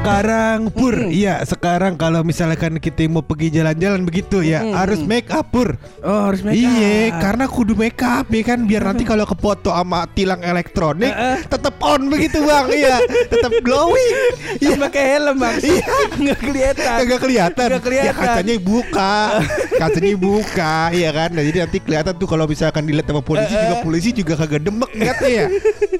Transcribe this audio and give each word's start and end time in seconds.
Sekarang 0.00 0.72
pur, 0.72 0.96
iya 1.12 1.44
sekarang 1.44 2.00
kalau 2.00 2.24
misalkan 2.24 2.80
kita 2.80 3.04
mau 3.04 3.20
pergi 3.20 3.52
jalan-jalan 3.52 4.00
begitu 4.00 4.40
ya 4.40 4.64
harus 4.72 5.04
make 5.04 5.28
up 5.28 5.52
pur. 5.52 5.76
Oh 6.00 6.32
harus 6.32 6.40
make 6.40 6.56
Iya, 6.56 7.12
up. 7.12 7.20
karena 7.20 7.44
kudu 7.44 7.76
make 7.76 8.00
up 8.00 8.24
ya 8.32 8.40
kan 8.40 8.64
biar 8.64 8.80
nanti 8.80 9.04
kalau 9.04 9.28
kefoto 9.28 9.68
sama 9.68 10.08
tilang 10.16 10.40
elektronik 10.40 11.12
tetap 11.44 11.76
on 11.84 12.08
begitu 12.08 12.40
bang, 12.40 12.66
iya 12.72 12.96
tetap 13.28 13.52
glowing. 13.60 14.16
Iya 14.64 14.76
pakai 14.80 15.04
helm 15.04 15.36
bang. 15.36 15.56
Iya. 15.60 15.84
Nggak 16.16 16.38
kelihatan. 16.48 16.96
Kagak 17.04 17.20
kelihatan. 17.20 17.68
Nggak 17.68 17.84
kelihatan. 17.84 18.08
Ya 18.08 18.12
kacanya 18.16 18.54
buka. 18.56 19.14
kacanya 19.84 20.12
buka, 20.16 20.76
iya 20.96 21.10
kan. 21.12 21.28
Nah, 21.36 21.42
jadi 21.44 21.58
nanti 21.68 21.76
kelihatan 21.76 22.12
tuh 22.16 22.28
kalau 22.28 22.48
misalkan 22.48 22.88
dilihat 22.88 23.04
sama 23.04 23.20
polisi 23.20 23.52
juga 23.52 23.76
polisi 23.84 24.08
juga 24.16 24.32
kagak 24.40 24.64
demek 24.64 24.90
ngeliatnya 24.96 25.28
ya. 25.28 25.46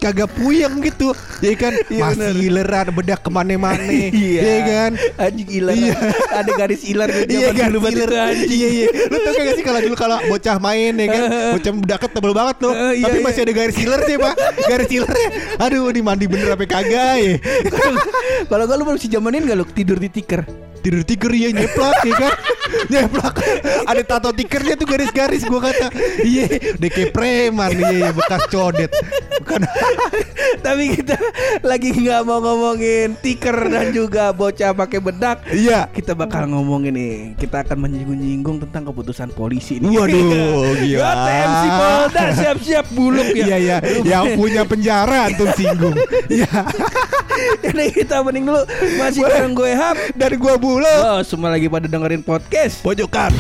Kagak 0.00 0.28
puyeng 0.32 0.80
gitu. 0.80 1.12
Ya 1.44 1.52
kan 1.52 1.72
Iya, 1.92 2.00
masih 2.00 2.48
ileran 2.48 2.88
bedak 2.96 3.20
ke 3.20 3.28
mana-mana. 3.28 3.89
Iya. 3.90 4.40
Iya 4.40 4.58
kan. 4.64 4.90
Anjing 5.18 5.48
ilar. 5.50 5.74
Iya. 5.74 5.94
Ada 6.30 6.50
garis 6.54 6.82
ilar 6.86 7.08
gitu. 7.10 7.30
Iya 7.34 7.48
kan 7.52 7.68
dulu 7.74 7.86
iler. 7.90 8.10
Iya 8.46 8.68
iya. 8.70 8.86
Lu 9.10 9.16
tau 9.20 9.32
gak 9.34 9.54
sih 9.58 9.64
kalau 9.66 9.80
dulu 9.82 9.96
kalau 9.98 10.16
bocah 10.30 10.56
main 10.62 10.92
ya 10.96 11.06
kan, 11.10 11.22
bocah 11.58 11.72
bedaknya 11.82 12.08
tebel 12.08 12.32
banget 12.32 12.56
tuh. 12.62 12.72
Eh, 12.72 12.92
iya, 13.02 13.04
Tapi 13.10 13.18
iya. 13.18 13.26
masih 13.26 13.40
ada 13.42 13.52
garis 13.52 13.76
ilernya, 13.76 14.16
Pak. 14.22 14.34
Garis 14.70 14.90
ilernya. 14.90 15.28
Aduh, 15.58 15.90
ini 15.90 16.00
mandi 16.00 16.26
bener 16.30 16.54
apa 16.54 16.64
kagak 16.64 17.14
ya? 17.18 17.34
Kalau 18.46 18.64
gue 18.64 18.76
lu 18.78 18.84
masih 18.86 19.08
zamanin 19.10 19.42
gak 19.44 19.58
lu 19.58 19.66
tidur 19.66 19.98
di 19.98 20.08
tiker? 20.08 20.69
Tidur 20.80 21.02
tiker 21.04 21.32
ya 21.32 21.48
nyeplak 21.52 21.98
ya 22.04 22.14
kan 22.16 22.34
nyeplak 22.92 23.34
ada 23.86 24.02
tato 24.04 24.30
tikernya 24.32 24.74
tuh 24.76 24.86
garis-garis 24.88 25.44
gua 25.46 25.70
kata 25.70 25.88
iya 26.24 26.48
udah 26.76 26.90
kayak 26.90 27.10
preman 27.12 27.70
iya 27.76 27.90
iya, 27.92 28.10
bekas 28.10 28.42
codet 28.48 28.90
bukan 29.40 29.60
Tapi 30.64 30.92
kita 30.98 31.16
lagi 31.62 31.94
nggak 31.94 32.20
mau 32.26 32.42
ngomongin 32.42 33.16
tiker 33.22 33.70
dan 33.70 33.94
juga 33.94 34.34
bocah 34.34 34.74
pakai 34.74 35.00
bedak. 35.00 35.46
iya 35.54 35.88
Kita 35.88 36.12
bakal 36.12 36.50
ngomongin 36.50 36.92
nih, 36.94 37.14
kita 37.38 37.64
akan 37.64 37.86
menyinggung-nyinggung 37.86 38.60
tentang 38.68 38.90
keputusan 38.90 39.30
polisi 39.32 39.78
ini. 39.78 39.94
Waduh, 39.94 40.74
gila. 40.84 41.00
Ya 41.00 41.70
Polda 41.80 42.24
siap-siap 42.34 42.86
buluk 42.92 43.28
ya. 43.32 43.44
iya 43.46 43.56
iya 43.56 43.76
yang 44.04 44.36
punya 44.36 44.62
penjara 44.66 45.30
antum 45.30 45.48
singgung 45.54 45.96
iya 46.28 46.66
Jadi 47.64 48.04
kita 48.04 48.20
mending 48.20 48.52
dulu 48.52 48.62
masih 49.00 49.24
bareng 49.24 49.54
gue 49.56 49.70
Hap. 49.72 49.96
dari 50.12 50.36
gua 50.36 50.60
bulu 50.70 50.86
Oh, 51.02 51.20
semua 51.26 51.50
lagi 51.50 51.66
pada 51.66 51.90
dengerin 51.90 52.22
podcast. 52.22 52.78
pojokan 52.86 53.34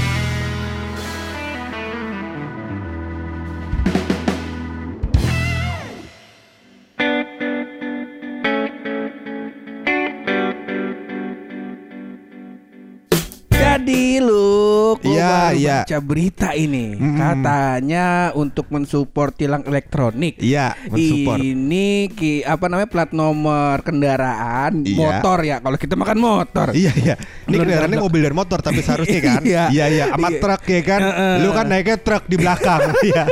Jadi 13.70 14.18
lu 14.18 14.50
gua 14.98 15.06
Iya, 15.06 15.30
baru 15.30 15.54
iya. 15.56 15.78
baca 15.80 15.98
berita 16.02 16.48
ini 16.52 16.86
Mm-mm. 16.92 17.14
katanya 17.14 18.06
untuk 18.34 18.66
mensupport 18.68 19.30
tilang 19.30 19.62
elektronik. 19.62 20.42
iya 20.42 20.74
mensupport 20.84 21.38
Ini 21.38 21.88
ki, 22.10 22.42
apa 22.42 22.66
namanya 22.66 22.90
plat 22.90 23.10
nomor 23.10 23.78
kendaraan 23.80 24.82
Iya. 24.82 24.98
motor 24.98 25.38
ya. 25.40 25.56
Kalau 25.60 25.78
kita 25.78 25.94
makan 25.94 26.18
motor. 26.18 26.68
Iya 26.74 26.90
iya. 26.96 27.14
Ini 27.46 27.56
kendaraannya 27.56 27.98
mobil 28.00 28.20
dan 28.20 28.34
motor 28.34 28.58
tapi 28.58 28.80
seharusnya 28.80 29.20
kan. 29.30 29.40
Iya. 29.40 29.64
iya 29.70 29.84
iya. 29.86 30.04
Sama 30.10 30.28
Iya. 30.28 30.40
truk 30.40 30.62
ya 30.66 30.80
kan. 30.82 31.00
Heeh. 31.00 31.34
Lu 31.40 31.50
kan 31.52 31.66
naiknya 31.66 31.96
truk 31.96 32.24
di 32.26 32.36
belakang. 32.36 32.80
Iya. 33.00 33.24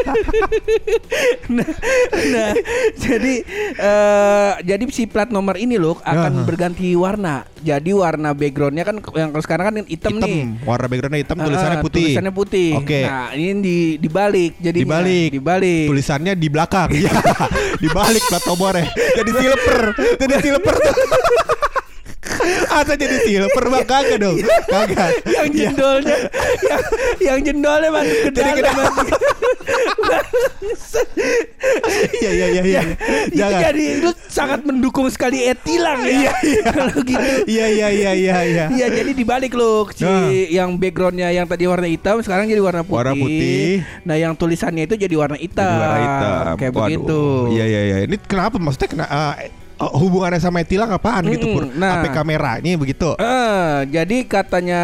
nah, 1.48 1.68
nah, 2.30 2.50
jadi 2.96 3.34
eh 3.76 4.52
jadi 4.64 4.82
si 4.88 5.04
plat 5.04 5.28
nomor 5.28 5.54
ini 5.56 5.76
loh 5.76 5.98
akan 6.00 6.32
Aha. 6.40 6.46
berganti 6.46 6.94
warna. 6.94 7.42
Jadi 7.58 7.90
warna 7.90 8.32
backgroundnya 8.32 8.82
kan 8.82 8.96
yang 9.12 9.34
sekarang 9.38 9.64
kan 9.66 9.74
hitam, 9.84 10.14
nih. 10.16 10.27
Hitam. 10.28 10.64
Warna 10.64 10.86
backgroundnya 10.86 11.20
hitam, 11.20 11.36
tulisannya 11.38 11.78
Ah, 11.78 11.84
putih. 11.84 12.04
Tulisannya 12.04 12.32
putih. 12.32 12.70
Oke. 12.76 13.00
Nah, 13.02 13.28
ini 13.32 13.50
di 13.58 13.76
dibalik 13.96 14.52
jadi 14.58 14.78
Dibalik. 14.78 15.28
Dibalik. 15.32 15.86
Tulisannya 15.88 16.32
di 16.34 16.48
belakang. 16.48 16.88
Iya. 16.98 17.14
di 17.78 17.88
balik 17.88 18.22
plat 18.26 18.42
nomornya. 18.42 18.86
Jadi 18.90 19.30
silver. 19.30 19.80
Jadi 20.18 20.34
silver 20.42 20.74
tuh. 20.76 20.94
Asa 22.68 22.92
jadi 22.94 23.16
silver 23.20 23.64
bang 23.66 23.84
kagak 23.84 24.18
dong. 24.18 24.36
Kagak. 24.64 25.10
yang 25.26 25.46
Iya. 25.48 25.70
jendolnya 25.70 26.16
yang, 26.62 26.82
yang 27.20 27.38
jendolnya 27.42 27.90
masuk 27.90 28.18
ke 28.24 28.30
dalam 28.32 28.64
Iya 32.14 32.30
iya 32.30 32.46
iya 32.50 32.62
iya. 32.62 32.82
itu 33.26 33.36
Jangan. 33.36 33.60
jadi 33.60 33.84
lu 34.00 34.10
sangat 34.26 34.60
mendukung 34.62 35.06
sekali 35.08 35.44
etilang 35.44 36.00
ya 36.02 36.32
kalau 36.74 36.96
gitu 37.00 37.28
Iya 37.44 37.66
iya 37.68 37.88
iya 37.90 38.12
iya 38.14 38.36
iya. 38.42 38.64
Iya 38.68 38.86
jadi 38.92 39.10
dibalik 39.12 39.52
loh 39.52 39.88
si 39.90 40.04
Nah. 40.04 40.30
yang 40.30 40.74
backgroundnya 40.74 41.28
yang 41.30 41.44
tadi 41.44 41.64
warna 41.64 41.84
hitam 41.84 42.20
sekarang 42.20 42.46
jadi 42.46 42.58
warna 42.58 42.80
putih. 42.80 42.96
Warna 42.96 43.12
putih. 43.14 43.84
Nah 44.02 44.16
yang 44.16 44.32
tulisannya 44.32 44.84
itu 44.84 44.94
jadi 44.96 45.14
warna 45.14 45.36
hitam. 45.36 45.68
Jadi 45.68 45.82
warna 45.82 46.00
hitam. 46.00 46.54
Kayak 46.56 46.72
Waduh. 46.72 46.82
begitu. 46.86 47.20
Iya 47.52 47.64
iya 47.66 47.80
iya. 47.84 47.96
Ini 48.04 48.16
kenapa 48.20 48.56
maksudnya 48.56 48.88
kena 48.88 49.06
eh, 49.06 49.52
eh, 49.78 49.92
hubungannya 49.94 50.42
sama 50.42 50.66
tilang 50.66 50.90
apaan 50.90 51.24
gitu 51.30 51.46
Mm-mm. 51.48 51.54
pur? 51.54 51.64
Nah. 51.72 52.02
HP 52.02 52.04
kameranya 52.14 52.72
begitu. 52.74 53.14
Eh, 53.18 53.76
jadi 53.88 54.16
katanya 54.26 54.82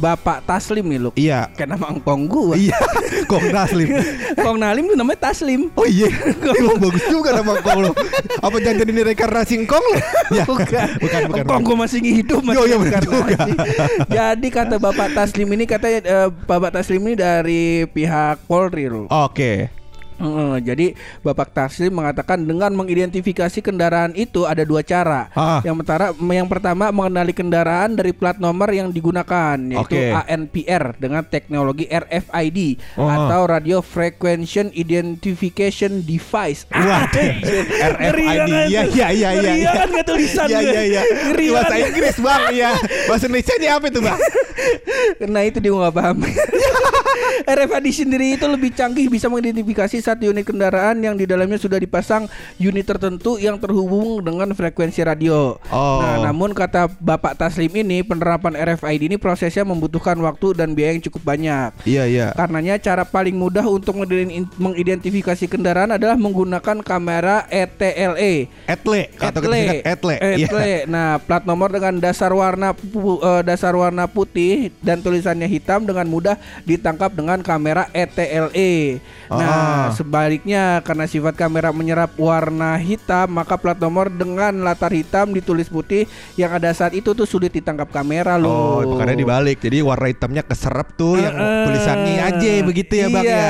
Bapak 0.00 0.48
Taslim 0.48 0.88
nih 0.88 1.00
loh. 1.00 1.12
Iya. 1.12 1.52
Kayak 1.52 1.76
nama 1.76 1.92
engkong 1.92 2.24
gua. 2.24 2.56
Iya. 2.56 2.72
Kok 3.30 3.52
Naslim. 3.52 3.88
Kong 4.44 4.56
Nalim 4.56 4.88
tuh 4.88 4.96
namanya 4.96 5.28
Taslim. 5.28 5.68
Oh 5.76 5.84
iya, 5.90 6.08
emang 6.40 6.80
bagus 6.80 7.04
juga 7.10 7.36
nama 7.36 7.60
kong 7.60 7.78
lo. 7.84 7.90
Apa 8.40 8.56
jangan 8.62 8.80
jadi 8.80 9.12
reinkarnasi 9.12 9.54
kong 9.68 9.84
lo? 9.84 9.96
Ya, 10.32 10.44
bukan, 10.48 10.88
bukan, 10.98 11.20
bukan. 11.28 11.60
Gua 11.66 11.76
masih 11.84 12.00
hidup 12.00 12.40
masih 12.40 12.64
Yo, 12.64 12.70
yo, 12.70 12.76
benar 12.80 13.02
juga. 13.04 13.36
Jadi 14.08 14.48
kata 14.48 14.74
Bapak 14.80 15.12
Taslim 15.12 15.48
ini 15.52 15.64
katanya 15.68 16.00
eh, 16.02 16.28
Bapak 16.32 16.80
Taslim 16.80 17.02
ini 17.04 17.14
dari 17.18 17.84
pihak 17.90 18.46
Polri 18.48 18.88
loh. 18.88 19.06
Oke. 19.10 19.79
Heeh, 20.20 20.54
jadi 20.60 20.86
Bapak 21.24 21.50
Taslim 21.56 21.96
mengatakan 21.96 22.44
dengan 22.44 22.70
mengidentifikasi 22.76 23.64
kendaraan 23.64 24.12
itu 24.12 24.44
ada 24.44 24.62
dua 24.68 24.84
cara. 24.84 25.32
Ah. 25.32 25.64
Yang 25.64 25.80
pertama, 25.82 26.32
yang 26.36 26.48
pertama 26.48 26.84
mengenali 26.92 27.32
kendaraan 27.32 27.96
dari 27.96 28.12
plat 28.12 28.36
nomor 28.36 28.68
yang 28.70 28.92
digunakan 28.92 29.56
yaitu 29.56 29.96
Oke. 29.96 30.12
ANPR 30.12 31.00
dengan 31.00 31.24
teknologi 31.24 31.88
RFID 31.88 32.60
Oh. 33.00 33.08
atau 33.08 33.48
Radio 33.48 33.80
Frequency 33.80 34.50
Identification 34.76 36.04
Device. 36.04 36.68
Wah, 36.68 37.08
RFID. 37.96 38.50
Iya, 38.68 38.82
iya, 38.92 39.08
iya, 39.14 39.30
iya. 39.32 39.70
banget 39.72 39.88
nggak 39.96 40.06
tulisan 40.06 40.46
Iya 40.50 40.60
iya 40.60 40.82
iya. 40.84 41.02
Bahasa. 41.54 41.74
Inggris 41.80 42.16
bang, 42.20 42.42
iya. 42.52 42.70
Bahasa 43.08 43.24
Indonesia 43.30 43.54
apa 43.70 43.86
itu 43.88 44.00
bang? 44.02 44.20
Nah 45.30 45.42
itu 45.48 45.56
dia 45.62 45.72
nggak 45.72 45.94
paham. 45.96 46.20
RFID 47.56 47.86
sendiri 48.04 48.36
itu 48.36 48.44
lebih 48.44 48.70
canggih 48.76 49.08
bisa 49.08 49.32
mengidentifikasi 49.32 49.96
satu 50.10 50.26
unit 50.26 50.42
kendaraan 50.42 50.98
yang 50.98 51.14
di 51.14 51.22
dalamnya 51.22 51.54
sudah 51.54 51.78
dipasang 51.78 52.26
unit 52.58 52.82
tertentu 52.82 53.38
yang 53.38 53.56
terhubung 53.56 54.18
dengan 54.20 54.50
frekuensi 54.50 55.00
radio. 55.00 55.54
Oh. 55.70 56.02
Nah, 56.02 56.26
namun 56.26 56.50
kata 56.50 56.90
Bapak 56.98 57.38
Taslim 57.38 57.70
ini 57.70 58.02
penerapan 58.02 58.58
RFID 58.58 59.06
ini 59.06 59.16
prosesnya 59.16 59.62
membutuhkan 59.62 60.18
waktu 60.18 60.58
dan 60.58 60.74
biaya 60.74 60.98
yang 60.98 61.04
cukup 61.06 61.22
banyak. 61.22 61.70
Iya 61.86 62.04
iya. 62.10 62.26
Karenanya 62.34 62.76
cara 62.76 63.06
paling 63.06 63.38
mudah 63.38 63.62
untuk 63.64 63.94
mengident- 63.94 64.50
mengidentifikasi 64.58 65.46
kendaraan 65.46 65.94
adalah 65.94 66.18
menggunakan 66.18 66.82
kamera 66.82 67.46
E 67.46 67.70
ETLE. 67.70 68.50
Etle, 68.66 69.00
Etle. 69.14 69.62
Etle. 69.86 70.14
Iya. 70.18 70.46
Etle. 70.48 70.72
Nah, 70.90 71.20
plat 71.22 71.46
nomor 71.46 71.70
dengan 71.70 72.00
dasar 72.00 72.32
warna 72.32 72.74
eh, 72.74 73.42
dasar 73.46 73.76
warna 73.76 74.10
putih 74.10 74.74
dan 74.82 74.98
tulisannya 74.98 75.46
hitam 75.46 75.86
dengan 75.86 76.08
mudah 76.08 76.34
ditangkap 76.64 77.14
dengan 77.14 77.38
kamera 77.40 77.86
E 77.92 78.08
ETLE. 78.08 78.72
Nah, 79.30 79.46
Ah. 79.50 79.86
Sebaliknya 80.00 80.80
karena 80.80 81.04
sifat 81.04 81.36
kamera 81.36 81.68
menyerap 81.70 82.16
warna 82.16 82.74
hitam, 82.74 83.28
maka 83.28 83.60
plat 83.60 83.76
nomor 83.76 84.08
dengan 84.08 84.56
latar 84.64 84.88
hitam 84.90 85.28
ditulis 85.30 85.68
putih 85.68 86.08
yang 86.34 86.48
ada 86.50 86.72
saat 86.72 86.96
itu 86.96 87.12
tuh 87.12 87.28
sulit 87.28 87.52
ditangkap 87.52 87.92
kamera 87.92 88.40
loh. 88.40 88.80
Oh, 88.80 88.96
makanya 88.96 89.20
dibalik. 89.20 89.60
Jadi 89.60 89.84
warna 89.84 90.08
hitamnya 90.08 90.40
keserap 90.40 90.96
tuh 90.96 91.20
yang 91.20 91.36
Eh, 91.36 91.64
tulisannya 91.68 92.16
aja 92.20 92.50
begitu 92.62 92.92
ya 92.94 93.06
bang 93.06 93.24
iya. 93.24 93.36
ya. 93.36 93.48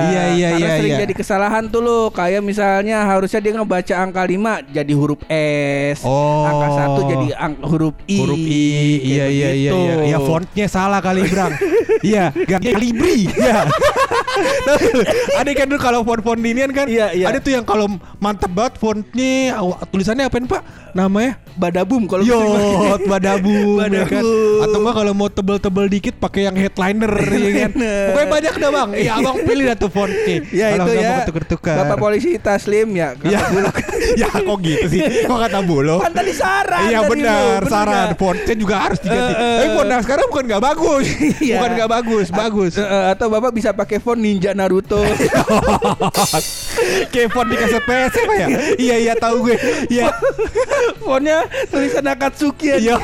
Iya 0.00 0.22
iya 0.30 0.48
Karena 0.50 0.64
iya. 0.64 0.76
sering 0.80 0.94
iya. 0.96 1.00
jadi 1.04 1.12
kesalahan 1.12 1.64
tuh 1.68 1.80
lo 1.80 1.98
Kayak 2.10 2.40
misalnya 2.40 3.04
harusnya 3.04 3.38
dia 3.38 3.52
ngebaca 3.52 3.94
angka 3.96 4.22
5 4.24 4.72
jadi 4.72 4.92
huruf 4.96 5.20
S 5.28 6.00
Oh. 6.02 6.48
Angka 6.48 6.68
1 6.96 7.10
jadi 7.10 7.26
ang- 7.36 7.60
huruf 7.60 7.94
I 8.06 8.16
Huruf 8.16 8.40
I, 8.40 8.64
iya 9.02 9.26
iya 9.28 9.48
iya 9.52 9.72
iya. 9.72 9.94
Ya 10.06 10.18
fontnya 10.18 10.66
salah 10.66 11.04
kali 11.04 11.28
Brang. 11.28 11.52
Iya, 12.00 12.32
ganti 12.32 12.72
kalibri. 12.72 13.28
Iya. 13.28 13.68
Ada 15.40 15.50
kan 15.56 15.66
dulu 15.70 15.80
kalau 15.80 16.00
font-font 16.02 16.40
inian 16.40 16.70
kan, 16.72 16.86
Iya, 16.88 17.12
iya. 17.14 17.26
ada 17.28 17.38
tuh 17.40 17.52
yang 17.54 17.64
kalau 17.64 17.86
mantep 18.18 18.50
banget 18.50 18.76
fontnya, 18.80 19.56
tulisannya 19.90 20.28
apain 20.28 20.46
Pak? 20.46 20.92
Namanya 20.96 21.38
badabum 21.60 22.02
kalau 22.04 22.24
Yo, 22.24 22.40
bisa- 22.40 23.04
badabum, 23.12 23.76
ya 23.84 24.02
kan? 24.02 24.24
Badabum. 24.24 24.62
Atau 24.64 24.78
enggak 24.80 24.94
kalau 24.96 25.12
mau 25.12 25.28
tebel-tebel 25.28 25.86
dikit 25.86 26.14
pakai 26.16 26.48
yang 26.48 26.56
headliner, 26.56 27.12
ya 27.20 27.50
kan? 27.62 27.72
Pokoknya 27.76 28.28
banyak 28.30 28.54
dah 28.56 28.70
bang. 28.72 28.88
Ya 28.96 29.12
abang 29.14 29.36
pilih 29.44 29.64
dah 29.66 29.76
tuh 29.76 29.90
font 29.90 30.08
C. 30.10 30.28
Ya 30.50 30.74
Kalau 30.74 30.86
itu 30.86 30.96
ya. 30.96 31.04
mau 31.04 31.16
ketukar-tukar. 31.22 31.76
Bapak 31.78 31.96
polisi 31.98 32.30
Taslim 32.36 32.88
ya. 32.92 33.12
Ya, 33.22 33.40
ya 34.20 34.28
kok 34.32 34.58
gitu 34.58 34.86
sih? 34.88 35.00
Kok 35.24 35.38
kata 35.38 35.60
bulu? 35.60 36.00
Kan 36.00 36.12
tadi 36.12 36.32
saran. 36.32 36.88
Iya 36.88 37.00
benar, 37.04 37.60
saran 37.66 38.08
fontnya 38.16 38.54
juga 38.54 38.74
harus 38.80 38.98
diganti. 38.98 39.32
Eh, 39.32 39.36
eh. 39.36 39.56
Tapi 39.60 39.68
font 39.70 39.88
yang 39.88 40.02
sekarang 40.02 40.26
bukan 40.26 40.44
nggak 40.46 40.62
bagus, 40.64 41.06
Iya. 41.38 41.54
bukan 41.58 41.70
nggak 41.76 41.90
bagus, 41.92 42.26
bagus. 42.30 42.72
Eh, 42.74 42.82
eh, 42.82 43.04
atau 43.12 43.26
bapak 43.28 43.52
bisa 43.52 43.70
pakai 43.70 43.98
font 43.98 44.16
Ninja 44.16 44.50
Naruto. 44.50 45.02
Kayak 47.08 47.28
font 47.30 47.46
di 47.46 47.56
kaset 47.56 47.82
PS 47.82 48.14
apa 48.16 48.34
ya? 48.34 48.48
Iya 48.76 48.96
iya 49.00 49.14
tahu 49.14 49.36
gue. 49.44 49.56
Iya. 49.88 50.06
Fontnya 50.98 51.38
tulisan 51.66 52.04
Akatsuki 52.04 52.66
aja. 52.70 52.78
Iya. 52.80 52.96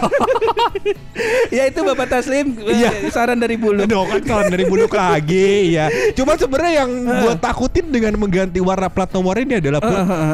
ya 1.50 1.62
itu 1.66 1.80
bapak 1.82 2.06
Taslim. 2.08 2.54
eh, 2.62 2.74
Iya. 2.76 2.90
Saran 3.08 3.36
dari 3.36 3.56
bulu. 3.56 3.82
Aduh 3.82 4.06
kan 4.06 4.20
kalau 4.22 4.42
dari 4.46 4.64
bulu 4.64 4.86
lagi 4.86 5.72
ya. 5.72 5.86
Cuma 6.12 6.36
sebenarnya 6.36 6.84
yang 6.84 6.90
gue 7.04 7.34
takutin 7.36 7.86
dengan 7.88 8.14
mengganti 8.16 8.58
warna 8.58 8.86
plat 8.86 9.10
nomor 9.10 9.36
ini 9.36 9.58
adalah 9.58 9.80
Pur, 9.80 9.92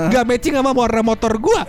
nggak 0.08 0.24
matching 0.24 0.54
sama 0.54 0.70
warna 0.72 1.00
motor 1.00 1.32
gua. 1.36 1.64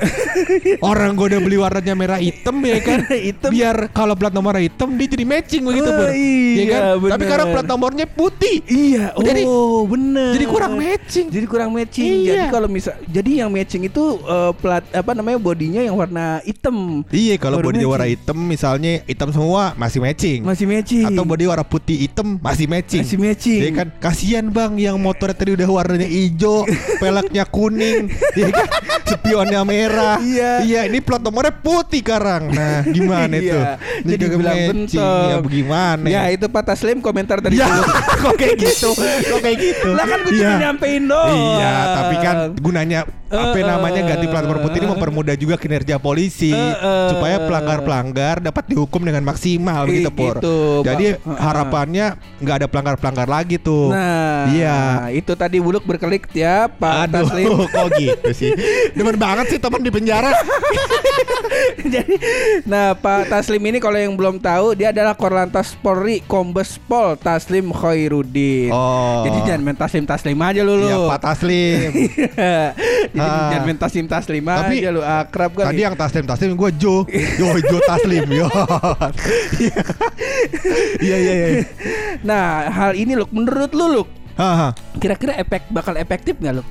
Orang 0.81 1.16
gue 1.16 1.27
udah 1.30 1.42
beli 1.42 1.57
warnanya 1.57 1.94
merah 1.94 2.19
hitam 2.19 2.59
ya 2.59 2.77
kan. 2.80 3.00
Hitam. 3.24 3.50
Biar 3.50 3.88
kalau 3.89 4.13
plat 4.13 4.33
nomor 4.33 4.57
hitam 4.57 4.89
dia 4.94 5.07
jadi 5.07 5.24
matching 5.24 5.63
begitu 5.63 5.86
Oh, 5.86 5.95
Pur. 5.95 6.09
iya, 6.12 6.54
Ya 6.54 6.66
kan? 6.68 6.81
Tapi 7.13 7.21
sekarang 7.24 7.48
plat 7.51 7.66
nomornya 7.66 8.06
putih. 8.06 8.57
Iya, 8.66 9.13
oh 9.13 9.21
Jadi- 9.21 9.45
bener. 9.88 10.31
Jadi 10.36 10.45
kurang 10.45 10.74
matching. 10.75 11.27
Jadi 11.30 11.45
kurang 11.45 11.62
matching. 11.71 12.25
Iya. 12.25 12.27
Jadi 12.27 12.45
kalau 12.50 12.68
misal, 12.68 12.94
jadi 13.06 13.45
yang 13.45 13.50
matching 13.50 13.86
itu 13.86 14.04
eh, 14.19 14.51
plat 14.57 14.83
apa 14.89 15.12
namanya 15.13 15.38
bodinya 15.38 15.80
yang 15.80 15.95
warna 15.95 16.42
hitam. 16.42 17.06
Iya 17.07 17.38
kalau 17.38 17.62
matching. 17.62 17.86
warna 17.86 18.07
hitam 18.10 18.38
misalnya 18.42 19.06
hitam 19.06 19.30
semua 19.30 19.71
masih 19.77 20.01
matching. 20.01 20.39
Masih 20.42 20.65
matching. 20.65 21.06
Atau 21.06 21.24
body 21.24 21.45
warna 21.45 21.63
putih 21.63 21.98
hitam 22.01 22.42
masih 22.42 22.65
matching. 22.65 23.06
Masih 23.06 23.19
matching. 23.21 23.62
Ya 23.62 23.71
kan 23.71 23.88
kasihan 24.01 24.45
bang 24.50 24.74
yang 24.75 24.98
motornya 24.98 25.38
tadi 25.38 25.54
udah 25.54 25.69
warnanya 25.69 26.10
hijau, 26.10 26.65
peleknya 27.01 27.45
kuning, 27.45 28.09
ya 28.33 28.50
kan 28.50 28.68
spionnya 29.06 29.62
merah. 29.62 30.18
Iya. 30.18 30.51
Iya 30.66 30.81
ini 30.89 31.00
plat 31.00 31.21
nomornya 31.21 31.54
putih 31.54 32.01
karang. 32.01 32.50
Nah 32.50 32.81
gimana 32.83 33.36
itu? 33.42 33.54
Iya. 33.54 33.77
Jadi 34.01 34.24
bilang 34.33 34.57
bentok. 34.74 35.27
Ya 35.30 35.36
bagaimana? 35.38 36.06
Ya 36.09 36.21
itu 36.31 36.45
Pak 36.48 36.63
Taslim 36.66 36.98
komentar 36.98 37.38
dari 37.38 37.56
Ya, 37.56 37.69
kok 38.24 38.33
kayak 38.33 38.57
gitu? 38.57 38.89
Kok 38.98 39.39
kayak 39.39 39.57
gitu? 39.62 39.89
Lah 39.94 40.06
kan 40.06 40.19
gue 40.24 40.31
Iya. 40.33 40.42
cuma 40.50 40.56
nyampein 40.57 41.04
doang. 41.06 41.38
Iya, 41.44 41.74
tapi 41.94 42.16
kan 42.18 42.36
gunanya 42.56 43.00
apa 43.34 43.57
Eh, 43.57 43.66
namanya 43.66 44.01
eh, 44.01 44.06
ganti 44.06 44.25
plat 44.30 44.45
nomor 44.45 44.62
putih 44.62 44.78
ini 44.78 44.88
mempermudah 44.94 45.34
juga 45.34 45.57
kinerja 45.57 45.98
polisi 45.98 46.54
Eh, 46.54 46.74
eh. 46.78 47.10
supaya 47.10 47.42
pelanggar-pelanggar 47.42 48.38
dapat 48.40 48.69
dihukum 48.69 49.01
dengan 49.01 49.25
maksimal 49.25 49.90
begitu 49.90 50.10
Ih, 50.10 50.13
Pur. 50.13 50.36
gitu, 50.38 50.57
Jadi 50.86 51.18
harapannya 51.25 52.13
nggak 52.38 52.56
ada 52.62 52.68
pelanggar-pelanggar 52.69 53.25
lagi 53.25 53.57
tuh. 53.57 53.90
Nah, 53.90 54.45
Iya. 54.48 55.10
itu 55.10 55.34
tadi 55.34 55.57
buluk 55.57 55.81
berkelik 55.81 56.30
ya 56.30 56.69
Pak 56.69 57.10
Aduh, 57.10 57.25
Taslim. 57.25 57.48
kok 57.74 57.88
gitu 57.98 58.30
sih? 58.38 58.51
Demen 58.94 59.18
banget 59.18 59.50
sih 59.50 59.60
teman 59.60 59.81
di 59.81 59.90
penjara. 59.90 60.30
Jadi, 61.94 62.16
nah 62.66 62.94
Pak 62.94 63.30
Taslim 63.30 63.62
ini 63.66 63.78
kalau 63.78 63.98
yang 63.98 64.13
belum 64.13 64.38
tahu 64.40 64.74
dia 64.74 64.90
adalah 64.90 65.13
Korlantas 65.13 65.74
Polri 65.75 66.22
Kombes 66.25 66.78
Pol 66.86 67.18
Taslim 67.18 67.74
Khairuddin. 67.74 68.69
Oh. 68.69 69.25
Jadi 69.25 69.38
jangan 69.45 69.62
main 69.62 69.78
Taslim 69.78 70.06
Taslim 70.06 70.38
aja 70.38 70.62
lu 70.62 70.78
lu. 70.78 70.86
Iya, 70.86 70.98
Pak 71.06 71.19
Taslim. 71.19 71.32
Jadi 71.33 72.03
Ah. 73.24 73.51
jangan 73.53 73.77
Taslim 73.77 74.06
Taslim 74.09 74.44
Tapi, 74.44 74.75
aja 74.81 74.89
lu 74.89 75.01
akrab 75.03 75.51
kan. 75.53 75.69
Tadi 75.69 75.81
yang 75.85 75.95
Taslim 75.95 76.25
Taslim 76.25 76.51
gue 76.57 76.71
Jo. 76.80 77.06
Yo 77.38 77.47
Jo 77.62 77.77
Taslim 77.85 78.25
yo. 78.31 78.47
Iya 81.03 81.18
iya 81.19 81.33
iya. 81.33 81.47
Nah, 82.24 82.69
hal 82.71 82.91
ini 82.95 83.13
lu 83.18 83.25
menurut 83.30 83.71
lu 83.75 83.85
lu 84.00 84.03
kira-kira 84.97 85.38
efek 85.38 85.69
bakal 85.69 85.94
efektif 86.00 86.38
nggak 86.41 86.57
lu? 86.57 86.63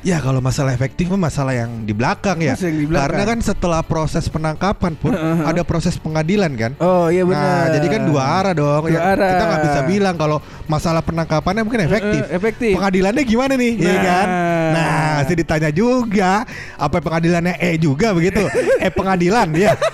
Ya 0.00 0.16
kalau 0.16 0.40
masalah 0.40 0.72
efektif 0.72 1.12
mah 1.12 1.28
masalah 1.28 1.52
yang 1.52 1.84
di 1.84 1.92
belakang 1.92 2.40
ya. 2.40 2.56
Yang 2.56 2.72
di 2.74 2.86
belakang. 2.88 3.04
Karena 3.12 3.22
kan 3.28 3.38
setelah 3.44 3.80
proses 3.84 4.24
penangkapan 4.26 4.96
pun 4.96 5.12
ada 5.12 5.60
proses 5.60 5.94
pengadilan 5.94 6.48
kan. 6.54 6.72
Oh 6.80 7.12
iya 7.12 7.20
Nah, 7.20 7.28
benar. 7.28 7.64
jadi 7.76 7.86
kan 7.90 8.02
dua 8.08 8.22
arah 8.24 8.54
dong. 8.56 8.88
Dua 8.88 8.96
Ya, 8.96 9.12
arah. 9.12 9.28
Kita 9.28 9.44
nggak 9.44 9.62
bisa 9.62 9.80
bilang 9.84 10.14
kalau 10.16 10.38
masalah 10.64 11.00
penangkapannya 11.00 11.62
mungkin 11.62 11.84
efektif. 11.84 12.22
Eh, 12.22 12.32
efektif. 12.32 12.72
Pengadilannya 12.72 13.22
gimana 13.22 13.52
nih, 13.54 13.72
ya 13.76 13.92
Nah. 13.92 14.00
kan? 14.02 14.26
Nah, 14.70 15.14
sih 15.26 15.36
ditanya 15.36 15.68
juga, 15.68 16.48
apa 16.74 16.96
pengadilannya 16.96 17.60
eh 17.60 17.76
juga 17.76 18.16
begitu? 18.16 18.40
eh 18.84 18.88
pengadilan 18.88 19.52
ya. 19.52 19.76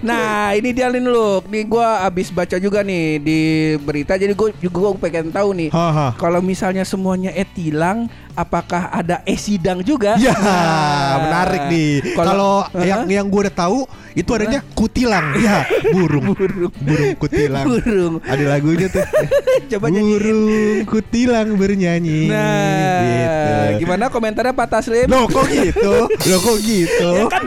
Nah 0.00 0.56
ini 0.56 0.72
dia 0.72 0.88
Lin 0.88 1.04
lu 1.04 1.44
Nih 1.52 1.68
gue 1.68 1.86
abis 2.00 2.32
baca 2.32 2.56
juga 2.56 2.80
nih 2.80 3.20
Di 3.20 3.40
berita 3.84 4.16
Jadi 4.16 4.32
gue 4.32 4.48
juga 4.56 4.76
gua 4.88 4.96
pengen 4.96 5.28
tahu 5.28 5.52
nih. 5.52 5.68
Kalau 6.16 6.40
misalnya 6.40 6.88
semuanya 6.88 7.28
E 7.30 7.44
tilang 7.44 8.08
Apakah 8.32 8.88
ada 8.88 9.20
E 9.28 9.36
sidang 9.36 9.84
juga? 9.84 10.16
Ya, 10.16 10.32
Nah, 10.32 11.28
menarik 11.28 11.62
nih. 11.68 12.16
Kalau 12.16 12.64
yang 12.80 13.04
yang 13.04 13.26
gue 13.28 13.40
udah 13.44 13.52
tahu 13.52 13.84
itu 14.16 14.28
adanya 14.32 14.64
kutilang. 14.72 15.36
Ya, 15.42 15.66
burung. 15.92 16.32
Burung. 16.32 16.72
Burung 16.80 17.12
kutilang. 17.18 17.66
Burung 17.68 18.14
Ada 18.24 18.44
lagunya 18.56 18.86
tuh. 18.88 19.04
Coba 19.76 19.92
nyanyiin 19.92 20.16
burung 20.16 20.42
kutilang 20.88 21.48
bernyanyi. 21.60 22.30
Nah 22.32 23.00
gitu. 23.04 23.84
Gimana 23.84 24.04
komentarnya 24.08 24.54
Pak 24.56 24.68
Taslim? 24.70 25.06
Loh 25.12 25.26
kok 25.28 25.46
gitu? 25.50 25.94
Loh 26.30 26.40
kok 26.40 26.58
gitu? 26.62 27.08
Ya 27.18 27.24
kan 27.28 27.42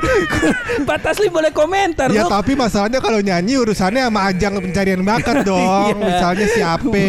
Pak 0.85 0.99
Taslim 1.01 1.31
boleh 1.33 1.49
komentar 1.49 2.13
Ya. 2.13 2.27
Tapi 2.35 2.51
masalahnya 2.51 2.99
kalau 2.99 3.23
nyanyi 3.23 3.55
urusannya 3.55 4.11
sama 4.11 4.27
ajang 4.27 4.59
pencarian 4.59 4.99
bakat 5.01 5.43
dong. 5.47 5.95
Iya. 5.95 6.03
Misalnya 6.03 6.45
siapa 6.51 7.05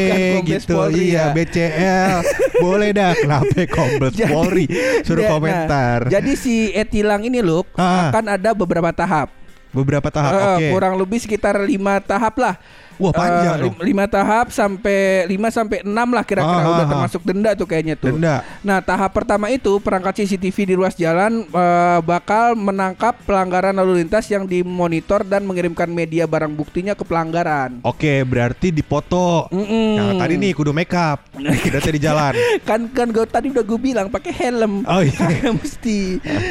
gitu. 0.46 0.72
Polri 0.72 1.02
iya, 1.10 1.18
ya. 1.18 1.34
BCL. 1.34 2.16
Boleh 2.56 2.90
dah 2.94 3.12
kenapa 3.12 3.60
Kombes 3.66 4.14
Polri 4.14 4.64
suruh 5.02 5.22
Ya, 5.22 5.28
nah, 5.28 5.34
komentar. 5.34 5.98
jadi 6.06 6.32
si 6.38 6.70
etilang 6.70 7.26
ini 7.26 7.42
loh 7.42 7.66
Ah. 7.74 8.08
akan 8.14 8.38
ada 8.38 8.54
beberapa 8.54 8.94
tahap. 8.94 9.34
Beberapa 9.74 10.08
tahap 10.08 10.32
Eh, 10.32 10.40
oke. 10.40 10.66
Kurang 10.72 10.94
lebih 10.96 11.18
sekitar 11.18 11.58
lima 11.60 11.98
tahap 12.00 12.38
lah. 12.38 12.54
Wah, 12.96 13.12
panjang 13.12 13.54
Eh, 13.54 13.60
dong. 13.62 13.74
lim- 13.76 13.84
Lima 13.86 14.04
tahap 14.06 14.46
sampai 14.50 14.98
lima 15.26 15.48
sampai 15.48 15.80
enam 15.80 16.08
lah 16.10 16.22
kira-kira 16.22 16.48
Ah, 16.56 16.64
udah 16.64 16.74
ah, 16.74 16.80
ah. 16.80 16.90
termasuk 16.90 17.20
denda 17.22 17.50
tuh 17.52 17.64
kayaknya 17.64 17.94
tuh. 17.94 18.10
Denda. 18.10 18.40
Nah 18.60 18.78
tahap 18.78 19.10
pertama 19.10 19.48
itu 19.48 19.78
perangkat 19.78 20.20
CCTV 20.20 20.56
di 20.64 20.74
ruas 20.74 20.92
jalan 20.92 21.44
eh, 21.44 21.98
bakal 22.00 22.54
menangkap 22.54 23.16
pelanggaran 23.22 23.72
lalu 23.72 24.00
lintas 24.00 24.26
yang 24.26 24.44
dimonitor 24.44 25.22
dan 25.22 25.42
mengirimkan 25.42 25.88
media 25.88 26.24
barang 26.24 26.52
buktinya 26.52 26.92
ke 26.92 27.02
pelanggaran. 27.02 27.80
Oke, 27.82 28.20
berarti 28.22 28.70
dipoto. 28.70 29.48
Mm-mm. 29.48 29.88
Nah, 29.94 30.12
tadi 30.16 30.34
nih 30.34 30.52
kudu 30.52 30.70
make 30.70 30.92
up. 30.92 31.20
Berarti 31.32 31.90
di 31.90 32.00
jalan. 32.00 32.32
kan 32.68 32.88
kan 32.88 33.08
gue 33.08 33.24
tadi 33.24 33.48
udah 33.48 33.62
gue 33.62 33.78
bilang 33.78 34.06
pakai 34.06 34.32
helm. 34.32 34.84
Oh, 34.84 35.00
iya. 35.00 35.12
Kagak 35.12 35.54
mesti. 35.54 35.98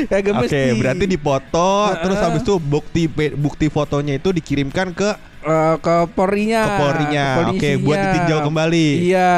Kagak 0.06 0.34
Oke, 0.36 0.42
mesti. 0.46 0.62
berarti 0.76 1.06
dipoto, 1.06 1.72
terus 1.98 2.16
Heeh. 2.16 2.28
habis 2.28 2.42
itu 2.42 2.56
bukti 2.58 3.02
bukti 3.32 3.68
fotonya 3.68 4.16
itu 4.16 4.30
dikirimkan 4.30 4.92
ke 4.92 5.10
Eh, 5.46 5.76
ke 5.78 5.96
Polrinya. 6.18 6.62
Ke 6.66 6.74
Polrinya. 6.82 7.26
Oke, 7.30 7.38
polisinya. 7.54 7.86
buat 7.86 7.98
ditinjau 8.02 8.40
kembali. 8.50 8.88
Iya. 9.06 9.34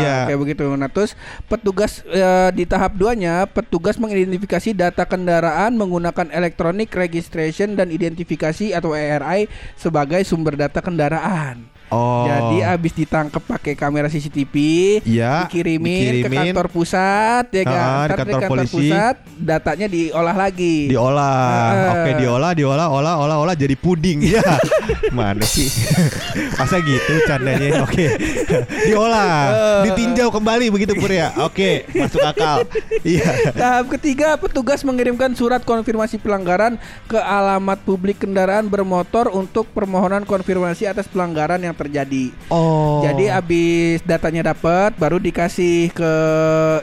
Iya. 0.00 0.16
Kayak 0.32 0.40
begitu. 0.40 0.64
Nah, 0.72 0.88
terus 0.88 1.12
petugas 1.52 2.00
eh, 2.08 2.48
di 2.56 2.64
tahap 2.64 2.96
2-nya 2.96 3.44
petugas 3.44 4.00
mengidentifikasi 4.00 4.72
data 4.72 5.04
kendaraan 5.04 5.76
menggunakan 5.76 6.32
electronic 6.32 6.88
registration 6.96 7.76
dan 7.76 7.92
identifikasi 7.92 8.72
atau 8.72 8.96
ERI 8.96 9.52
sebagai 9.76 10.24
sumber 10.24 10.56
data 10.56 10.80
kendaraan. 10.80 11.68
Oh. 11.90 12.22
Jadi 12.22 12.56
abis 12.62 12.92
ditangkap 12.94 13.42
pakai 13.42 13.74
kamera 13.74 14.06
CCTV, 14.06 14.54
Iya, 15.02 15.44
dikirimin, 15.44 15.90
ke 15.90 16.12
dikirimin. 16.22 16.54
kantor 16.54 16.66
pusat, 16.70 17.44
ya 17.50 17.62
kan? 17.62 17.82
Ah, 17.82 18.04
di 18.06 18.14
kantor 18.14 18.40
polisi. 18.46 18.74
pusat, 18.78 19.14
datanya 19.34 19.86
diolah 19.86 20.36
lagi. 20.38 20.86
diolah. 20.86 21.50
Heeh. 21.68 21.90
Oke, 21.90 22.10
diolah, 22.16 22.52
diolah, 22.54 22.86
olah, 22.88 23.14
olah, 23.18 23.36
olah 23.36 23.54
jadi 23.54 23.74
puding. 23.74 24.22
Ya. 24.22 24.38
Mana 25.10 25.42
sih? 25.42 25.66
Masa 26.58 26.78
gitu 26.78 27.10
candanya? 27.26 27.82
Oke. 27.84 28.06
diolah, 28.86 29.34
Eh. 29.50 29.82
ditinjau 29.90 30.30
kembali 30.30 30.70
begitu 30.70 30.94
Pur 30.94 31.10
ya. 31.10 31.34
Oke, 31.40 31.90
masuk 31.90 32.22
akal. 32.22 32.70
Iya. 33.02 33.50
Tahap 33.50 33.90
ketiga, 33.90 34.38
petugas 34.38 34.82
mengirimkan 34.82 35.34
surat 35.34 35.62
konfirmasi 35.62 36.22
pelanggaran 36.22 36.78
ke 37.06 37.18
alamat 37.18 37.82
publik 37.82 38.22
kendaraan 38.22 38.68
bermotor 38.68 39.26
untuk 39.28 39.66
permohonan 39.70 40.22
konfirmasi 40.22 40.86
atas 40.86 41.08
pelanggaran 41.08 41.58
yang 41.58 41.74
terjadi. 41.80 42.36
Oh. 42.52 43.00
Jadi 43.00 43.32
abis 43.32 44.04
datanya 44.04 44.52
dapat, 44.52 44.92
baru 45.00 45.16
dikasih 45.16 45.88
ke 45.96 46.12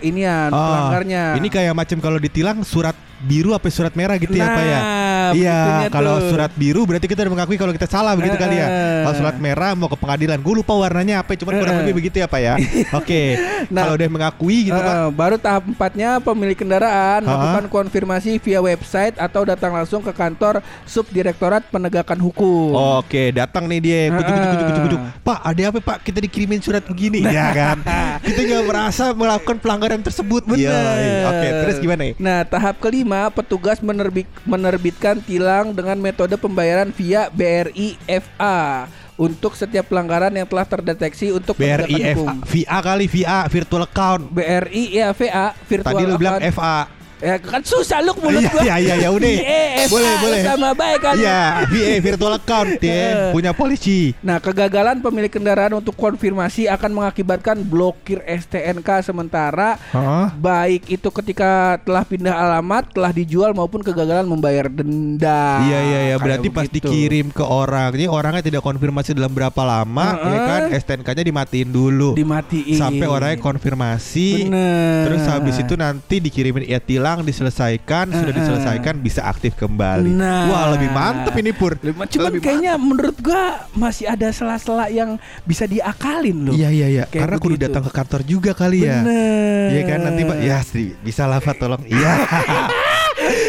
inian 0.02 0.50
Ah, 0.50 0.58
pelanggarnya. 0.58 1.24
Ini 1.38 1.48
kayak 1.54 1.74
macam 1.78 1.98
kalau 2.02 2.18
ditilang 2.18 2.66
surat 2.66 2.98
biru 3.20 3.52
apa 3.52 3.66
surat 3.68 3.94
merah 3.94 4.16
gitu 4.16 4.34
ya, 4.34 4.46
Pak 4.46 4.64
ya? 4.64 4.80
Nah, 4.80 5.06
Iya, 5.28 5.60
kalau 5.90 6.18
tuh. 6.18 6.32
surat 6.32 6.52
biru 6.54 6.82
berarti 6.84 7.04
kita 7.04 7.20
udah 7.20 7.34
mengakui 7.34 7.56
kalau 7.56 7.72
kita 7.72 7.84
salah 7.84 8.14
begitu 8.14 8.36
kali 8.36 8.56
ya. 8.56 8.68
Eh. 8.68 9.02
Kalau 9.04 9.16
surat 9.18 9.36
merah 9.38 9.72
mau 9.74 9.86
ke 9.86 9.98
pengadilan, 9.98 10.38
gue 10.38 10.54
lupa 10.56 10.72
warnanya 10.72 11.20
apa, 11.20 11.34
cuman 11.34 11.54
kurang 11.58 11.76
Eh. 11.76 11.80
lebih 11.84 11.94
begitu 11.98 12.18
ya 12.18 12.28
Pak 12.28 12.40
ya. 12.40 12.54
Oke. 13.00 13.36
Nah. 13.68 13.84
kalau 13.84 13.94
udah 13.96 14.10
mengakui 14.10 14.58
gitu 14.66 14.78
Pak. 14.78 14.96
Eh, 14.96 15.10
baru 15.12 15.36
tahap 15.36 15.64
empatnya 15.66 16.10
pemilik 16.20 16.56
kendaraan 16.56 17.20
Ha? 17.20 17.28
melakukan 17.28 17.66
konfirmasi 17.68 18.38
via 18.38 18.60
website 18.60 19.16
atau 19.16 19.44
datang 19.44 19.72
langsung 19.72 20.00
ke 20.00 20.12
kantor 20.12 20.60
Subdirektorat 20.84 21.64
Penegakan 21.68 22.20
Hukum. 22.20 22.74
Oke, 23.00 23.32
datang 23.32 23.64
nih 23.66 23.80
dia. 23.80 24.00
Kucuk, 24.10 24.28
kucuk, 24.28 24.48
kucuk, 24.48 24.66
kucuk, 24.66 24.84
kucuk. 24.86 25.00
Pak, 25.22 25.40
ada 25.42 25.62
apa 25.66 25.80
Pak? 25.80 25.98
Kita 26.02 26.20
dikirimin 26.20 26.60
surat 26.60 26.84
begini, 26.84 27.24
ya 27.24 27.48
kan? 27.50 27.78
Kita 28.28 28.40
nggak 28.40 28.64
merasa 28.66 29.12
melakukan 29.12 29.58
pelanggaran 29.58 30.00
tersebut. 30.00 30.44
Bener. 30.44 30.68
Iya. 30.68 31.28
Oke, 31.28 31.48
terus 31.64 31.76
gimana 31.78 32.02
nih? 32.04 32.14
Nah, 32.18 32.44
tahap 32.44 32.76
kelima, 32.78 33.07
petugas 33.32 33.80
menerbit, 33.80 34.28
menerbitkan 34.44 35.24
tilang 35.24 35.72
dengan 35.72 35.98
metode 35.98 36.36
pembayaran 36.36 36.92
via 36.92 37.32
BRI 37.32 37.96
FA 38.06 38.92
untuk 39.18 39.58
setiap 39.58 39.90
pelanggaran 39.90 40.30
yang 40.30 40.46
telah 40.46 40.64
terdeteksi 40.64 41.34
untuk 41.34 41.58
BRI. 41.58 42.14
FA, 42.14 42.34
VA 42.46 42.78
kali 42.86 43.06
VA 43.10 43.40
virtual 43.50 43.84
account. 43.90 44.30
BRI 44.30 44.84
ya 44.94 45.10
VA 45.12 45.58
virtual 45.66 45.96
Tadi 45.98 46.04
lu 46.06 46.16
bilang 46.22 46.38
account. 46.38 46.54
FA. 46.54 46.97
Ya 47.18 47.36
kan 47.38 47.62
susah 47.62 47.98
lu 48.00 48.14
mulut 48.16 48.40
Iya, 48.40 48.52
gua. 48.52 48.62
iya, 48.62 48.76
iya, 48.78 48.96
ya 49.00 49.10
udah. 49.10 49.26
VA, 49.32 49.64
Boleh, 49.94 50.06
FA, 50.08 50.22
boleh. 50.22 50.42
Sama 50.44 50.70
baik 50.72 51.00
kan. 51.00 51.16
Iya, 51.18 51.42
VA 51.66 51.94
virtual 51.98 52.34
account 52.36 52.70
Eh. 52.78 52.86
ya, 52.86 53.10
punya 53.32 53.52
polisi. 53.52 54.14
Nah, 54.22 54.38
kegagalan 54.38 55.02
pemilik 55.02 55.28
kendaraan 55.28 55.74
untuk 55.74 55.98
konfirmasi 55.98 56.70
akan 56.70 56.92
mengakibatkan 56.94 57.58
blokir 57.60 58.22
STNK 58.22 59.02
sementara 59.04 59.82
Hah? 59.90 60.30
baik 60.32 60.88
itu 60.88 61.10
ketika 61.12 61.82
telah 61.82 62.06
pindah 62.06 62.34
alamat, 62.34 62.94
telah 62.94 63.10
dijual 63.10 63.52
maupun 63.52 63.82
kegagalan 63.82 64.24
membayar 64.24 64.70
denda. 64.70 65.60
Iya 65.60 65.80
iya 65.82 66.00
iya 66.06 66.16
berarti 66.18 66.48
pas 66.48 66.66
begitu. 66.66 66.86
dikirim 66.86 67.30
ke 67.30 67.42
orang, 67.42 67.98
ini 67.98 68.06
orangnya 68.06 68.46
tidak 68.46 68.62
konfirmasi 68.62 69.12
dalam 69.12 69.34
berapa 69.34 69.62
lama, 69.62 70.08
ya 70.22 70.40
kan? 70.46 70.62
STNK-nya 70.72 71.24
dimatiin 71.24 71.70
dulu. 71.70 72.14
dimatiin 72.14 72.78
Sampai 72.78 73.10
orangnya 73.10 73.42
konfirmasi. 73.42 74.46
Bener. 74.46 75.02
Terus 75.10 75.24
habis 75.26 75.56
itu 75.58 75.74
nanti 75.74 76.16
dikirimin 76.20 76.64
ya 76.64 76.78
tilang 77.08 77.24
diselesaikan, 77.24 78.12
sudah 78.12 78.34
diselesaikan 78.36 79.00
bisa 79.00 79.24
aktif 79.24 79.56
kembali. 79.56 80.12
Nah. 80.12 80.52
Wah, 80.52 80.76
lebih 80.76 80.92
mantep 80.92 81.32
ini 81.40 81.56
Pur. 81.56 81.80
Cuman 81.80 82.44
kayaknya 82.44 82.76
menurut 82.76 83.16
gua 83.24 83.64
masih 83.72 84.12
ada 84.12 84.28
sela-sela 84.36 84.92
yang 84.92 85.16
bisa 85.48 85.64
diakalin 85.64 86.52
loh. 86.52 86.54
Iya 86.54 86.68
iya 86.68 86.88
iya, 86.92 87.04
Kayak 87.08 87.24
karena 87.24 87.38
kudu 87.40 87.56
begitu. 87.56 87.66
datang 87.72 87.84
ke 87.88 87.92
kantor 87.96 88.22
juga 88.28 88.52
kali 88.52 88.84
ya. 88.84 89.00
Bener. 89.08 89.68
Iya 89.72 89.82
kan 89.88 90.00
nanti 90.04 90.22
Pak, 90.28 90.38
ya 90.44 90.60
sih 90.68 90.88
bisa 91.00 91.24
lah 91.32 91.40
Pak 91.40 91.56
tolong. 91.56 91.84
Iya. 91.88 92.12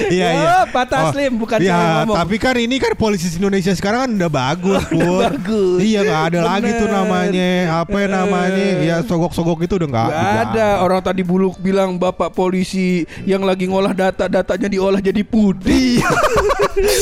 Iya 0.07 0.27
iya. 0.31 0.47
Oh, 0.47 0.65
Pak 0.71 0.85
Taslim, 0.87 1.33
bukan 1.35 1.59
saya 1.59 1.69
ya, 1.69 1.79
ngomong. 2.07 2.17
tapi 2.17 2.37
kan 2.39 2.55
ini 2.55 2.77
kan 2.79 2.93
polisi 2.95 3.27
Indonesia 3.35 3.75
sekarang 3.75 4.01
kan 4.07 4.11
udah 4.15 4.31
bagus, 4.31 4.83
Pur. 4.95 5.21
bagus. 5.27 5.79
Iya 5.83 6.01
nggak 6.03 6.23
ada 6.31 6.41
lagi 6.47 6.71
tuh 6.73 6.87
Bener. 6.87 6.97
namanya 7.03 7.49
apa 7.83 7.97
ya 7.99 8.09
namanya 8.09 8.67
ya 8.79 8.97
sogok-sogok 9.03 9.59
itu 9.65 9.75
udah 9.75 9.89
nggak 9.89 10.07
Gak 10.09 10.19
nggak 10.19 10.39
ada 10.55 10.67
orang 10.81 11.01
tadi 11.03 11.23
buluk 11.23 11.59
bilang 11.59 11.99
bapak 11.99 12.31
polisi 12.31 13.03
yang 13.25 13.43
lagi 13.43 13.67
ngolah 13.67 13.93
data 13.93 14.31
datanya 14.31 14.69
diolah 14.71 15.03
jadi 15.03 15.21
puding. 15.27 15.99
Iya. 15.99 16.09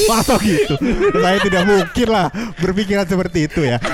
Masa 0.09 0.41
gitu? 0.41 0.75
Saya 1.21 1.39
tidak 1.43 1.63
mungkin 1.69 2.09
lah 2.09 2.27
berpikiran 2.57 3.05
seperti 3.05 3.45
itu 3.45 3.61
ya. 3.61 3.77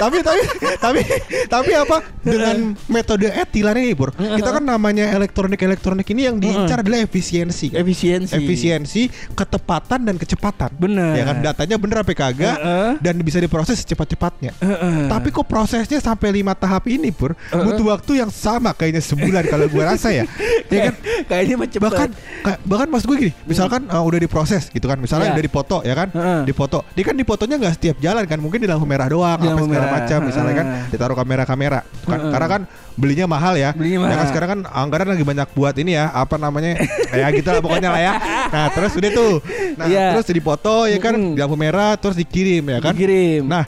Tapi 0.00 0.16
tapi 0.20 0.40
tapi 0.78 1.00
tapi 1.46 1.70
apa 1.74 1.96
dengan 2.18 2.56
metode 2.86 3.28
etilan 3.28 3.76
ini, 3.76 3.92
Pur? 3.92 4.10
Kita 4.12 4.50
kan 4.50 4.64
namanya 4.64 5.12
elektronik 5.12 5.60
elektronik 5.60 6.08
ini 6.08 6.24
yang 6.24 6.36
diincar 6.36 6.80
adalah 6.80 7.00
efisiensi. 7.00 7.68
kan? 7.68 7.78
Efisiensi. 7.78 8.32
Efisiensi, 8.32 9.02
ketepatan 9.34 10.00
dan 10.02 10.16
kecepatan. 10.16 10.72
Bener. 10.74 11.12
Ya 11.12 11.24
kan 11.24 11.36
datanya 11.40 11.76
bener 11.76 12.00
apa 12.00 12.12
kagak 12.12 12.56
Heeh. 12.56 12.90
dan 12.98 13.14
bisa 13.20 13.36
diproses 13.36 13.76
secepat-cepatnya. 13.78 14.56
Heeh. 14.56 15.06
Tapi 15.06 15.28
kok 15.28 15.44
prosesnya 15.44 15.98
sampai 15.98 16.32
lima 16.32 16.52
tahap 16.52 16.86
ini, 16.86 17.10
Pur? 17.10 17.36
Butuh 17.50 17.86
waktu 17.90 18.18
yang 18.18 18.30
sama 18.30 18.72
kayaknya 18.72 19.02
sebulan 19.02 19.44
kalau 19.44 19.66
gua 19.66 19.92
rasa 19.92 20.10
ya. 20.10 20.24
Ya 20.70 20.86
kan? 20.86 20.94
Kayaknya 21.26 21.56
macam 21.58 21.80
bahkan 21.82 22.08
kayak- 22.40 22.60
bahkan 22.62 22.86
mas 22.88 23.02
gue 23.02 23.16
gini 23.18 23.32
misalkan 23.42 23.84
uh, 23.86 24.00
udah 24.00 24.16
diproses 24.16 24.70
gitu 24.70 24.86
kan 24.86 24.96
misalnya 24.96 25.28
Iya. 25.28 25.34
udah 25.34 25.44
dipoto 25.44 25.78
ya 25.82 25.94
kan 25.94 26.08
Heeh. 26.08 26.40
dipoto 26.46 26.86
dia 26.94 27.02
kan 27.02 27.12
dipotonya 27.12 27.58
nggak 27.58 27.74
setiap 27.74 27.96
jalan 27.98 28.22
kan 28.24 28.38
mungkin 28.38 28.58
di 28.58 28.68
lampu 28.70 28.86
merah 28.86 29.04
doang 29.04 29.34
Di 29.36 29.50
lampu 29.50 29.66
merah. 29.66 29.89
Macam 29.92 30.18
misalnya 30.24 30.54
kan 30.54 30.66
ditaruh 30.88 31.14
kamera-kamera. 31.14 31.80
Kan 32.02 32.20
karena 32.28 32.48
kan 32.48 32.62
belinya 32.94 33.26
mahal 33.26 33.54
ya. 33.54 33.70
Belinya 33.72 33.98
Ya 34.00 34.06
kan 34.06 34.16
mahal. 34.16 34.28
sekarang 34.28 34.48
kan 34.48 34.60
anggaran 34.66 35.08
lagi 35.08 35.22
banyak 35.22 35.48
buat 35.50 35.74
ini 35.74 35.92
ya 35.94 36.08
apa 36.08 36.36
namanya 36.36 36.78
ya 37.10 37.26
gitu 37.30 37.48
lah 37.48 37.60
pokoknya 37.60 37.90
lah 37.90 38.00
ya. 38.00 38.12
Nah 38.48 38.66
terus 38.70 38.92
udah 38.92 39.10
tuh. 39.10 39.32
Nah 39.74 39.86
Iya. 39.86 40.06
terus 40.14 40.26
dipoto 40.28 40.84
ya 40.84 40.98
kan 40.98 41.14
Mm-mm. 41.14 41.34
di 41.34 41.40
lampu 41.40 41.56
merah 41.56 41.94
terus 41.94 42.14
dikirim 42.14 42.62
ya 42.64 42.78
kan? 42.78 42.92
Dikirim. 42.92 43.44
nah 43.44 43.64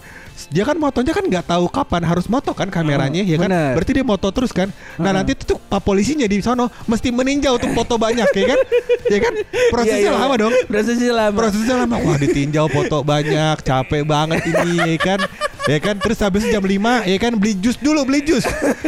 dia 0.48 0.64
kan 0.64 0.74
motonya 0.74 1.12
kan 1.12 1.22
nggak 1.22 1.44
tahu 1.46 1.70
kapan 1.70 2.02
harus 2.02 2.26
moto 2.26 2.50
kan 2.50 2.66
kameranya 2.66 3.22
ya 3.22 3.36
kan? 3.36 3.46
Bener. 3.46 3.72
berarti 3.72 3.92
dia 3.92 4.02
moto 4.02 4.26
terus 4.28 4.50
kan? 4.50 4.68
Nah 4.96 5.12
nanti 5.12 5.32
tuh 5.34 5.54
pak 5.56 5.78
polisinya 5.78 6.24
di 6.24 6.40
sono 6.40 6.66
mesti 6.84 7.08
meninjau 7.08 7.56
untuk 7.56 7.70
foto 7.72 7.94
banyak 7.96 8.26
ya 8.26 8.44
kan? 8.48 8.58
Ya 9.06 9.18
kan? 9.20 9.32
Prosesnya 9.70 10.00
Iya, 10.02 10.10
iya. 10.10 10.18
lama 10.18 10.34
dong. 10.34 10.52
Prosesnya 10.66 11.12
lama. 11.14 11.36
prosesnya 11.36 11.74
lama. 11.78 11.96
Wah 11.96 12.16
ditinjau 12.16 12.66
foto 12.66 13.00
banyak 13.02 13.56
capek 13.60 14.02
banget 14.02 14.40
ini 14.42 14.72
ya 14.88 14.98
kan 14.98 15.20
ya 15.66 15.78
kan? 15.78 15.94
Terus 15.98 16.18
habis 16.20 16.42
jam 16.46 16.62
5 16.62 16.70
ya 17.06 17.16
kan 17.18 17.32
beli 17.34 17.54
jus 17.58 17.76
dulu 17.78 18.02
beli 18.06 18.20
jus. 18.22 18.44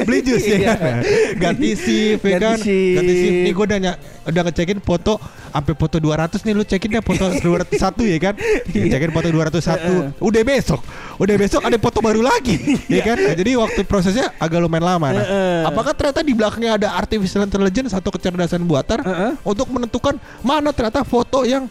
Beli 0.07 0.21
jus 0.23 0.43
ya 0.43 0.57
Iya. 0.59 0.75
kan? 0.77 0.95
Ganti 1.39 1.71
shift 1.75 2.23
ya 2.25 2.39
kan? 2.39 2.59
Ganti 2.61 3.15
shift. 3.15 3.39
nih 3.45 3.53
gue 3.53 3.65
udah 3.65 3.79
udah 4.25 4.43
ngecekin 4.49 4.79
foto 4.81 5.21
sampai 5.55 5.75
foto 5.79 5.97
200 6.03 6.43
nih 6.43 6.55
lu 6.57 6.65
cekin 6.67 6.99
deh 6.99 7.05
foto 7.05 7.25
201 7.31 8.13
ya 8.15 8.19
kan? 8.19 8.35
Ngecekin 8.71 9.11
foto 9.13 9.29
201 9.31 10.19
udah 10.19 10.43
besok 10.43 10.81
udah 11.15 11.35
besok 11.39 11.63
ada 11.63 11.79
foto 11.79 11.99
baru 12.03 12.21
lagi 12.25 12.59
ya 12.91 13.03
kan? 13.05 13.17
Nah, 13.21 13.35
jadi 13.39 13.51
waktu 13.55 13.81
prosesnya 13.87 14.35
agak 14.37 14.59
lumayan 14.59 14.97
lama 14.97 15.09
nah. 15.15 15.27
Apakah 15.69 15.95
ternyata 15.95 16.21
di 16.27 16.35
belakangnya 16.35 16.73
ada 16.81 16.89
artificial 16.99 17.47
intelligence 17.47 17.95
atau 17.95 18.11
kecerdasan 18.11 18.67
buatan 18.67 18.99
untuk 19.47 19.71
menentukan 19.71 20.19
mana 20.43 20.75
ternyata 20.75 21.07
foto 21.07 21.47
yang 21.47 21.71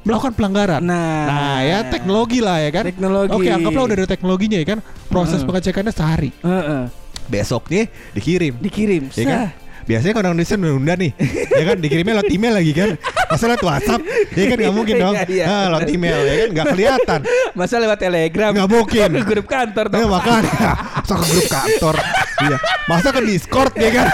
melakukan 0.00 0.32
pelanggaran 0.32 0.80
Nah. 0.80 1.24
Nah 1.26 1.58
ya 1.60 1.78
teknologi 1.86 2.40
lah 2.40 2.58
ya 2.58 2.70
kan 2.72 2.84
Teknologi. 2.88 3.32
Oke 3.36 3.48
anggaplah 3.48 3.82
udah 3.84 3.96
ada 3.96 4.08
teknologinya 4.08 4.56
ya 4.56 4.66
kan 4.66 4.78
Proses 5.06 5.40
Heeh. 5.40 5.46
pengecekannya 5.46 5.92
sehari 5.92 6.30
Heeh. 6.40 6.82
Besoknya 7.26 7.86
dikirim 8.10 8.58
Dikirim. 8.58 9.12
Ya 9.14 9.24
kan. 9.24 9.40
Biasanya 9.80 10.12
kalau 10.12 10.26
orang 10.30 10.36
Indonesia 10.38 10.56
nunda 10.60 10.94
nih 10.94 11.10
Ya 11.50 11.64
kan 11.66 11.76
dikirimnya 11.80 12.14
lewat 12.20 12.30
email 12.30 12.54
lagi 12.54 12.72
kan 12.72 12.90
Masa 13.26 13.44
lewat 13.48 13.62
Whatsapp 13.64 14.00
Ya 14.32 14.44
kan 14.46 14.56
gak 14.60 14.74
mungkin 14.76 14.94
dong 14.96 15.14
Iya, 15.18 15.26
iya. 15.26 15.44
ah, 15.50 15.66
Lewat 15.74 15.88
email 15.90 16.18
ya 16.20 16.34
kan 16.36 16.48
Gak 16.52 16.66
kelihatan 16.70 17.20
Masa 17.58 17.74
lewat 17.82 17.98
telegram? 17.98 18.50
Nggak 18.54 18.70
mungkin. 18.70 19.08
Grup 19.26 19.46
kantor. 19.50 19.84
Ya 19.90 20.06
makanya 20.06 20.70
Masa 20.94 21.14
ke 21.16 21.24
grup 21.26 21.48
kantor 21.48 21.94
Iya 22.40 22.56
Masa 22.88 23.08
ke 23.12 23.20
Discord 23.22 23.72
ya 23.76 23.90
kan 23.92 24.06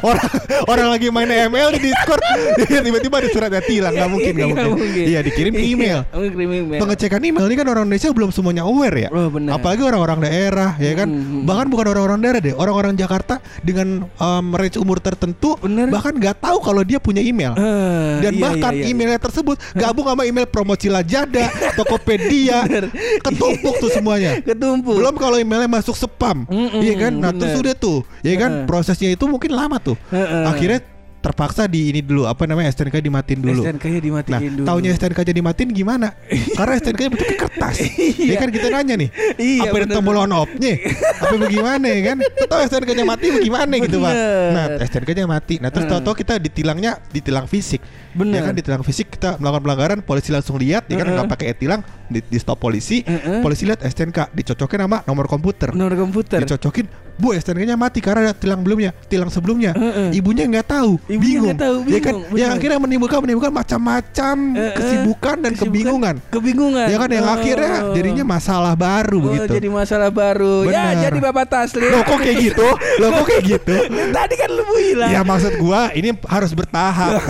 Orang 0.00 0.28
orang 0.70 0.88
lagi 0.94 1.06
main 1.10 1.30
ML 1.50 1.76
di 1.76 1.90
Discord 1.90 2.22
Tiba-tiba 2.64 3.14
ada 3.20 3.28
suratnya 3.28 3.62
tilang 3.64 3.92
Gak 3.94 4.08
mungkin 4.10 4.32
Gak 4.32 4.48
Nggak 4.54 4.68
mungkin 4.70 5.04
Iya 5.04 5.20
dikirim 5.20 5.52
email 5.58 5.98
Iya, 6.14 6.30
email. 6.34 6.80
Pengecekan 6.80 7.20
email 7.22 7.44
ini 7.48 7.56
kan 7.58 7.66
orang 7.68 7.84
Indonesia 7.88 8.10
belum 8.14 8.30
semuanya 8.30 8.62
aware 8.66 8.96
ya. 8.96 9.08
Oh, 9.10 9.28
benar. 9.28 9.58
Apalagi 9.58 9.82
orang-orang 9.84 10.18
daerah 10.24 10.70
ya 10.78 10.92
kan. 10.94 11.08
Hmm, 11.10 11.22
hmm. 11.22 11.42
Bahkan 11.48 11.66
bukan 11.70 11.86
orang-orang 11.90 12.18
daerah 12.22 12.40
deh, 12.40 12.54
orang-orang 12.54 12.92
Jakarta 12.94 13.34
dengan 13.60 14.06
um, 14.18 14.46
range 14.54 14.78
umur 14.80 14.98
tertentu 15.00 15.56
Bener. 15.60 15.90
bahkan 15.90 16.14
nggak 16.16 16.40
tahu 16.40 16.58
kalau 16.62 16.82
dia 16.82 16.98
punya 16.98 17.20
email. 17.20 17.52
Eh, 17.54 18.28
Dan 18.28 18.32
iya, 18.38 18.42
bahkan 18.42 18.72
iya, 18.74 18.84
iya. 18.88 18.92
emailnya 18.94 19.20
tersebut 19.20 19.56
gabung 19.74 20.06
sama 20.08 20.22
email 20.24 20.46
promosi 20.48 20.86
Lazada, 20.88 21.50
Tokopedia, 21.78 22.64
Bener. 22.66 22.84
ketumpuk 23.20 23.74
tuh 23.82 23.90
semuanya. 23.92 24.40
Ketumpuk. 24.40 24.96
Belum 24.98 25.14
kalau 25.18 25.36
emailnya 25.38 25.70
masuk 25.70 25.94
spam, 25.96 26.46
iya 26.80 26.94
kan? 26.98 27.12
Nah 27.18 27.30
terus 27.34 27.60
bener. 27.60 27.63
Udah 27.64 27.74
tuh, 27.74 28.04
ya 28.20 28.36
kan? 28.36 28.50
Heeh. 28.62 28.68
Prosesnya 28.68 29.08
itu 29.08 29.24
mungkin 29.24 29.56
lama 29.56 29.80
tuh. 29.80 29.96
Heeh. 30.12 30.44
Akhirnya 30.44 30.84
terpaksa 31.24 31.64
di 31.64 31.88
ini 31.88 32.04
dulu 32.04 32.28
apa 32.28 32.44
namanya 32.44 32.68
STNK 32.68 33.00
dimatiin 33.00 33.40
dulu. 33.40 33.64
STNK-nya 33.64 34.00
dimatiin 34.04 34.32
Nah, 34.36 34.40
dulu. 34.44 34.66
taunya 34.68 34.92
STNK 34.92 35.24
jadi 35.24 35.40
matiin 35.40 35.70
gimana? 35.72 36.12
Karena 36.28 36.76
STNK 36.76 37.00
nya 37.00 37.10
bentuknya 37.16 37.38
kertas. 37.48 37.76
ya 38.28 38.36
kan 38.36 38.48
kita 38.52 38.68
nanya 38.68 38.94
nih. 39.00 39.08
Iya, 39.40 39.72
apa 39.72 39.76
ada 39.80 39.88
bener. 39.88 39.96
tombol 39.96 40.20
on 40.20 40.36
off-nya? 40.36 40.76
apa 41.24 41.34
bagaimana 41.40 41.86
ya 41.88 42.00
kan? 42.12 42.16
Tahu 42.20 42.60
STNK 42.68 42.90
nya 42.92 43.04
mati 43.08 43.26
bagaimana 43.32 43.72
gitu, 43.80 43.96
Pak. 44.04 44.12
Nah, 44.52 44.66
STNK 44.84 45.10
nya 45.16 45.24
mati. 45.24 45.54
Nah, 45.64 45.70
terus 45.72 45.86
tahu-tahu 45.88 46.14
kita 46.20 46.34
ditilangnya 46.36 47.00
ditilang 47.08 47.48
fisik. 47.48 47.80
Bener. 48.12 48.38
Ya 48.38 48.40
kan 48.44 48.52
ditilang 48.52 48.82
fisik 48.84 49.16
kita 49.16 49.40
melakukan 49.40 49.62
pelanggaran, 49.64 49.98
polisi 50.04 50.28
langsung 50.28 50.60
lihat 50.60 50.92
ya 50.92 51.00
kan 51.00 51.08
nggak 51.08 51.26
pakai 51.32 51.56
e-tilang, 51.56 51.80
di, 52.06 52.20
di 52.20 52.36
stop 52.36 52.58
polisi, 52.58 53.00
Heeh. 53.00 53.40
polisi 53.40 53.64
lihat 53.64 53.80
STNK, 53.80 54.32
dicocokin 54.32 54.80
sama 54.80 54.98
nomor 55.02 55.24
komputer. 55.24 55.70
Nomor 55.70 55.94
komputer. 55.94 56.40
Dicocokin, 56.40 56.84
bu 57.14 57.32
STNK-nya 57.32 57.74
mati 57.74 57.98
karena 57.98 58.28
ada 58.28 58.34
tilang 58.34 58.60
belumnya, 58.60 58.90
tilang 59.04 59.28
sebelumnya. 59.28 59.72
Heeh. 59.72 60.14
Ibunya 60.14 60.44
nggak 60.46 60.66
tahu, 60.68 60.98
Ibunya 61.04 61.18
bingung. 61.20 61.46
nggak 61.50 61.62
tahu, 61.62 61.76
Ya 61.84 61.98
kan, 61.98 62.14
bingung, 62.14 62.22
yang 62.34 62.50
bener. 62.50 62.58
akhirnya 62.58 62.78
menimbulkan 62.80 63.18
menimbulkan 63.20 63.52
macam-macam 63.52 64.36
Heeh. 64.52 64.74
kesibukan 64.74 65.36
dan 65.38 65.52
Kesibukan, 65.52 65.70
kebingungan. 65.70 66.14
Kebingungan. 66.28 66.86
Ya 66.86 66.96
kan 66.96 67.08
yang 67.08 67.24
Oh. 67.24 67.34
akhirnya 67.34 67.72
jadinya 67.92 68.24
masalah 68.26 68.74
baru 68.74 69.16
Oh, 69.16 69.24
begitu. 69.30 69.52
jadi 69.54 69.68
masalah 69.68 70.10
baru. 70.10 70.56
Ya, 70.66 70.70
Benar. 70.90 71.02
jadi 71.02 71.18
Bapak 71.22 71.46
Taslim. 71.46 71.88
Loh 71.88 72.02
kok 72.02 72.18
kayak 72.18 72.36
gitu? 72.42 72.68
Loh 72.98 73.08
kok 73.14 73.24
kayak 73.26 73.42
gitu? 73.46 73.74
Tadi 74.16 74.34
kan 74.34 74.50
lu 74.50 74.62
bilang. 74.66 75.10
Ya 75.10 75.20
maksud 75.22 75.52
gua 75.56 75.80
ini 75.92 76.08
harus 76.24 76.50
bertahap. 76.50 77.22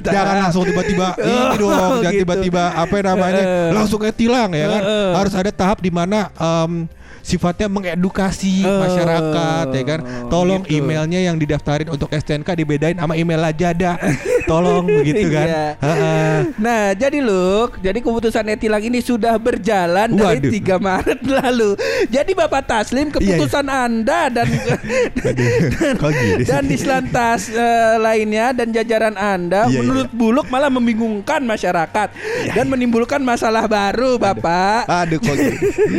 Jangan 0.00 0.36
langsung 0.42 0.64
tiba-tiba 0.64 1.14
ini 1.16 1.56
dong, 1.56 1.70
Oh, 1.70 2.02
jangan 2.02 2.10
gitu. 2.10 2.22
tiba-tiba 2.26 2.62
apa 2.74 2.94
namanya 3.00 3.42
langsung 3.70 3.98
kayak 3.98 4.17
tilang 4.18 4.50
ya 4.50 4.66
kan. 4.66 4.82
Heeh. 4.82 5.10
Harus 5.14 5.34
ada 5.38 5.50
tahap 5.54 5.78
di 5.78 5.94
mana 5.94 6.34
em, 6.34 6.90
sifatnya 7.22 7.70
mengedukasi 7.70 8.66
Oh, 8.66 8.82
masyarakat 8.82 9.66
ya 9.70 9.84
kan. 9.86 10.00
Tolong 10.26 10.66
gitu. 10.66 10.82
emailnya 10.82 11.22
yang 11.22 11.38
didaftarin 11.38 11.86
untuk 11.86 12.10
STNK 12.10 12.58
dibedain 12.58 12.98
sama 12.98 13.14
email 13.14 13.38
Lajada. 13.38 13.94
Tolong 14.48 14.84
begitu 14.88 15.28
kan. 15.28 15.46
Iya. 15.46 15.66
Heeh. 15.78 16.36
Nah, 16.56 16.84
jadi 16.96 17.18
Luk, 17.20 17.76
jadi 17.78 17.98
keputusan 18.00 18.48
Etilang 18.48 18.80
ini 18.80 18.98
sudah 18.98 19.36
berjalan 19.36 20.08
Waduh. 20.10 20.40
dari 20.40 20.58
3 20.58 20.80
Maret 20.80 21.20
lalu. 21.22 21.76
Jadi 22.08 22.32
Bapak 22.32 22.64
Taslim, 22.64 23.12
keputusan 23.12 23.68
Anda 23.68 24.32
dan 24.32 24.48
Kok 26.00 26.10
gini 26.10 26.42
sih? 26.42 26.48
dan 26.48 26.64
di 26.64 26.76
selantas 26.76 27.48
eh, 27.48 27.96
lainnya 27.98 28.50
dan 28.50 28.72
jajaran 28.72 29.14
Anda 29.14 29.68
Iya, 29.68 29.80
menurut 29.80 30.08
Buluk 30.10 30.46
malah 30.48 30.72
membingungkan 30.72 31.44
masyarakat 31.44 32.08
dan 32.50 32.66
menimbulkan 32.66 33.20
masalah 33.20 33.68
baru, 33.68 34.16
Bapak. 34.16 34.88
Aduh 34.88 35.20
kok 35.20 35.34
gitu. 35.34 35.56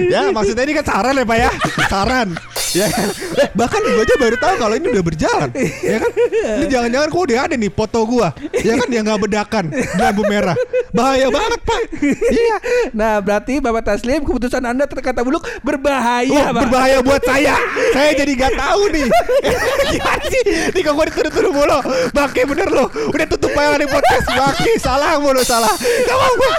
Ya 0.09 0.33
maksudnya 0.33 0.65
ini 0.65 0.73
kan 0.73 0.85
saran 0.85 1.13
ya 1.13 1.23
Pak 1.23 1.37
ya 1.37 1.49
Saran 1.91 2.27
Ya 2.69 2.85
kan? 2.87 3.07
Eh, 3.09 3.47
Bahkan 3.51 3.79
gue 3.81 4.03
aja 4.03 4.15
baru 4.15 4.37
tahu 4.37 4.53
kalau 4.57 4.75
ini 4.75 4.87
udah 4.89 5.03
berjalan. 5.03 5.49
Ya 5.81 5.97
kan? 5.97 6.11
Ini 6.59 6.65
jangan-jangan 6.67 7.07
kok 7.07 7.21
udah 7.25 7.37
ada 7.41 7.55
nih 7.55 7.71
foto 7.71 7.99
gua. 8.03 8.29
Ya 8.55 8.73
kan? 8.75 8.87
Yang 8.87 9.03
nggak 9.05 9.21
bedakan. 9.21 9.63
Di 9.69 9.97
lampu 9.97 10.23
merah. 10.23 10.55
Bahaya 10.89 11.27
banget 11.27 11.59
Pak. 11.61 11.81
Iya. 12.29 12.57
Nah, 12.91 13.17
berarti 13.19 13.57
Bapak 13.57 13.83
Taslim 13.83 14.21
keputusan 14.21 14.61
Anda 14.61 14.85
terkata 14.85 15.21
Buluk 15.21 15.45
berbahaya, 15.61 16.29
Oh, 16.29 16.45
Pak. 16.51 16.65
berbahaya 16.65 16.97
buat 16.99 17.21
saya. 17.21 17.55
Saya 17.91 18.11
jadi 18.15 18.31
gak 18.35 18.53
tahu 18.55 18.81
nih. 18.89 19.07
Gimana 19.93 20.25
sih? 20.25 20.41
Nih 20.69 20.81
kok 20.81 20.93
gue 20.93 21.05
dituduh-tuduh 21.09 21.51
mulu. 21.51 21.79
Baki 22.11 22.41
bener 22.45 22.67
lo 22.67 22.85
Udah 22.89 23.27
tutup 23.27 23.51
aja 23.51 23.75
nih 23.75 23.87
podcast. 23.87 24.25
Baki 24.27 24.71
salah 24.77 25.17
mulu 25.17 25.41
salah. 25.41 25.73
Gak 25.79 26.15
mau 26.15 26.33
gue 26.35 26.51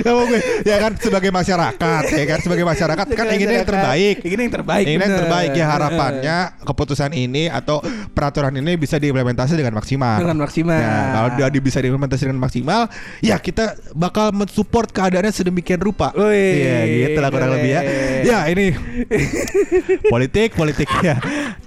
Gak 0.00 0.12
mau 0.12 0.24
gue 0.24 0.40
Ya 0.62 0.76
kan? 0.78 0.92
Sebagai 0.96 1.30
masyarakat 1.30 2.02
Ya 2.10 2.24
kan? 2.26 2.38
Sebagai 2.38 2.64
masyarakat 2.64 3.06
Kan 3.08 3.26
inginnya 3.30 3.56
yang 3.56 3.68
terbaik. 3.68 4.16
Ingin 4.22 4.38
yang 4.40 4.54
terbaik. 4.54 4.86
Ini 4.88 5.00
yang 5.00 5.18
terbaik 5.18 5.50
ya 5.52 5.66
harapannya 5.68 6.36
keputusan 6.62 7.12
ini 7.12 7.46
atau 7.46 7.84
peraturan 8.10 8.54
ini 8.54 8.74
bisa 8.74 8.96
diimplementasi 8.96 9.54
dengan 9.54 9.74
maksimal. 9.74 10.16
Dengan 10.18 10.38
maksimal. 10.38 10.78
Nah, 10.78 11.04
kalau 11.12 11.28
dia 11.34 11.46
di- 11.48 11.60
bisa 11.60 11.78
diimplementasi 11.78 12.22
dengan 12.24 12.40
maksimal, 12.40 12.88
ya 13.20 13.36
kita 13.36 13.76
bakal 13.92 14.32
mensupport 14.32 14.88
keadaannya 14.88 15.30
sedemikian 15.30 15.78
rupa. 15.78 16.10
Iya, 16.14 16.78
gitu 17.06 17.18
lah 17.18 17.28
kurang 17.28 17.52
lebih 17.52 17.70
ya. 17.70 17.82
Ya, 18.22 18.38
ini 18.46 18.72
politik, 20.12 20.54
politik 20.54 20.88
ya. 21.00 21.18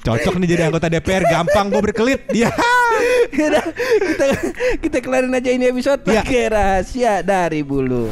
Cocok 0.02 0.38
nih 0.38 0.48
jadi 0.50 0.62
anggota 0.68 0.88
DPR, 0.88 1.24
gampang 1.24 1.70
gue 1.70 1.82
berkelit. 1.82 2.22
Ya. 2.32 2.50
Kita 3.32 3.60
kita 4.78 4.98
kelarin 5.00 5.32
aja 5.32 5.50
ini 5.50 5.66
episode 5.66 6.04
Ya. 6.06 6.22
pakai 6.22 6.44
rahasia 6.48 7.14
dari 7.22 7.64
bulu. 7.64 8.12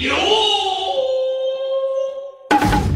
有。 0.00 0.29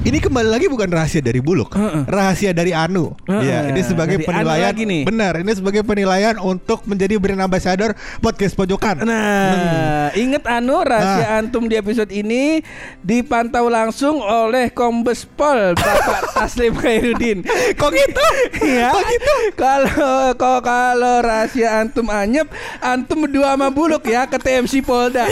Ini 0.04 0.20
kembali 0.20 0.52
lagi 0.52 0.68
bukan 0.68 0.92
rahasia 0.92 1.25
dari 1.25 1.40
Buluk, 1.40 1.73
Heeh. 1.73 2.04
rahasia 2.04 2.52
dari 2.52 2.76
Anu. 2.76 3.16
Heeh. 3.25 3.40
Ya, 3.40 3.73
ini 3.73 3.80
sebagai 3.80 4.20
Dari 4.20 4.28
Anu 4.28 4.37
penilaian 4.37 4.68
lagi 4.68 4.82
nih. 4.84 5.02
benar. 5.08 5.32
Ini 5.40 5.52
sebagai 5.56 5.80
penilaian 5.80 6.37
untuk 6.37 6.84
menjadi 6.84 7.16
brand 7.16 7.40
ambassador 7.40 7.96
podcast 8.20 8.52
pojokan. 8.52 9.00
Nah, 9.00 10.12
inget 10.12 10.44
anu 10.44 10.84
rahasia 10.84 11.40
antum 11.40 11.64
di 11.64 11.80
episode 11.80 12.12
ini 12.12 12.61
dipantau 13.00 13.73
langsung 13.73 14.20
oleh 14.20 14.68
Kombes 14.68 15.25
Pol 15.25 15.73
Bapak 15.73 16.20
Taslim 16.37 16.76
Khairuddin. 16.76 17.40
Kok 17.73 17.90
gitu? 17.90 18.25
Ya, 18.61 18.92
Kok 18.92 19.04
gitu? 19.08 19.34
kalau 19.56 19.88
kalau 20.37 20.61
kalau 20.61 21.14
rahasia 21.25 21.80
antum 21.80 22.12
anyep, 22.12 22.52
antum 22.84 23.25
berdua 23.25 23.56
sama 23.56 23.73
buluk 23.73 24.04
ya 24.04 24.28
ke 24.28 24.37
TMC 24.37 24.84
Polda. 24.84 25.25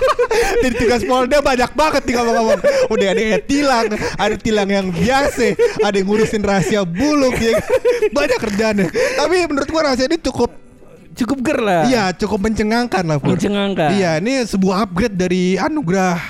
Jadi 0.64 0.74
tugas 0.74 1.04
Polda 1.04 1.44
banyak 1.44 1.68
banget 1.76 2.02
nih 2.02 2.14
ngomong-ngomong. 2.16 2.60
Udah 2.88 3.08
ada 3.12 3.20
yang 3.20 3.44
tilang, 3.44 3.86
ada 4.14 4.34
tilang 4.36 4.66
yang 4.66 4.86
biasa, 4.88 5.58
ada 5.80 5.94
yang 5.94 6.06
ngurusin 6.06 6.40
rahasia 6.40 6.82
buluk 6.82 7.34
ya. 7.36 7.58
Banyak 8.08 8.38
kerjaannya. 8.38 8.86
Tapi 9.16 9.36
menurut 9.44 9.66
gua 9.66 9.90
rahasia 9.90 10.06
ini 10.06 10.18
cukup 10.20 10.50
Cukup 11.12 11.40
ger 11.40 11.56
lah. 11.58 11.88
iya, 11.88 12.12
cukup 12.12 12.44
mencengangkan 12.44 13.00
lah, 13.02 13.16
Pur. 13.16 13.40
Mencengangkan. 13.40 13.88
Iya, 13.88 14.20
ini 14.20 14.44
sebuah 14.44 14.84
upgrade 14.84 15.16
dari 15.16 15.56
anugerah 15.56 16.20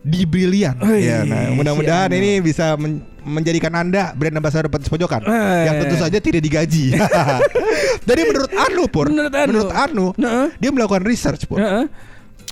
di 0.00 0.24
Brilian. 0.24 0.72
Wih, 0.80 1.04
ya, 1.04 1.20
nah, 1.22 1.52
mudah-mudahan 1.52 2.08
Anu. 2.08 2.16
ini 2.16 2.40
bisa 2.40 2.80
men- 2.80 3.04
menjadikan 3.20 3.68
Anda 3.76 4.16
brand 4.16 4.32
ambassador 4.32 4.72
podcast 4.72 4.88
pojokan 4.88 5.20
Eh. 5.20 5.68
yang 5.68 5.84
tentu 5.84 6.00
saja 6.00 6.16
tidak 6.16 6.40
digaji. 6.40 6.96
Jadi 8.08 8.20
menurut 8.24 8.48
Anu, 8.50 8.88
Pur, 8.88 9.12
Menurut 9.12 9.34
Anu. 9.34 9.48
menurut 9.52 9.72
Anu, 9.72 10.06
Nah. 10.16 10.48
dia 10.56 10.70
melakukan 10.72 11.04
research, 11.04 11.44
Pur. 11.44 11.60
Heeh. 11.60 11.84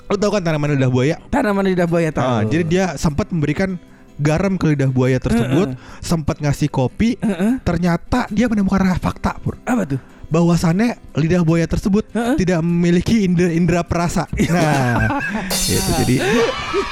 Lo 0.04 0.16
tau 0.16 0.28
kan 0.28 0.44
tanaman 0.44 0.76
lidah 0.76 0.88
buaya? 0.88 1.16
Tanaman 1.28 1.64
lidah 1.64 1.84
buaya 1.84 2.12
tahu. 2.12 2.28
Ah, 2.28 2.42
jadi 2.44 2.60
dia 2.62 2.84
sempat 2.94 3.28
memberikan 3.28 3.80
garam 4.18 4.58
ke 4.58 4.74
lidah 4.74 4.90
buaya 4.90 5.22
tersebut, 5.22 5.78
sempat 6.02 6.42
ngasih 6.42 6.68
kopi. 6.68 7.16
Heeh. 7.22 7.62
Ternyata 7.62 8.26
dia 8.28 8.50
menemukan 8.50 8.82
fakta, 8.98 9.38
Pur. 9.38 9.56
Apa 9.64 9.86
tuh? 9.86 10.00
Bahwasannya 10.28 11.00
lidah 11.16 11.40
buaya 11.40 11.64
tersebut 11.64 12.04
Heeh. 12.12 12.36
tidak 12.36 12.60
memiliki 12.60 13.24
indera, 13.24 13.48
indera 13.54 13.82
perasa. 13.86 14.28
Nah, 14.48 15.22
itu 15.48 15.90
jadi 16.04 16.16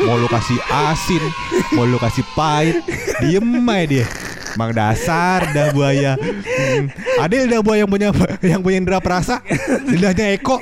mau 0.07 0.17
lu 0.17 0.29
kasih 0.31 0.57
asin, 0.71 1.23
mau 1.75 1.85
lu 1.85 1.99
kasih 1.99 2.25
pahit, 2.33 2.81
diem 3.21 3.45
aja 3.67 3.85
dia. 3.91 4.07
Mang 4.57 4.73
dasar 4.73 5.53
lidah 5.53 5.69
buaya. 5.77 6.13
Hmm. 6.17 6.89
Ada 7.21 7.45
lidah 7.45 7.61
buaya 7.61 7.85
yang 7.85 7.91
punya 7.93 8.09
yang 8.41 8.61
punya 8.65 8.77
indera 8.81 8.99
perasa, 9.05 9.45
lidahnya 9.91 10.33
Eko. 10.33 10.57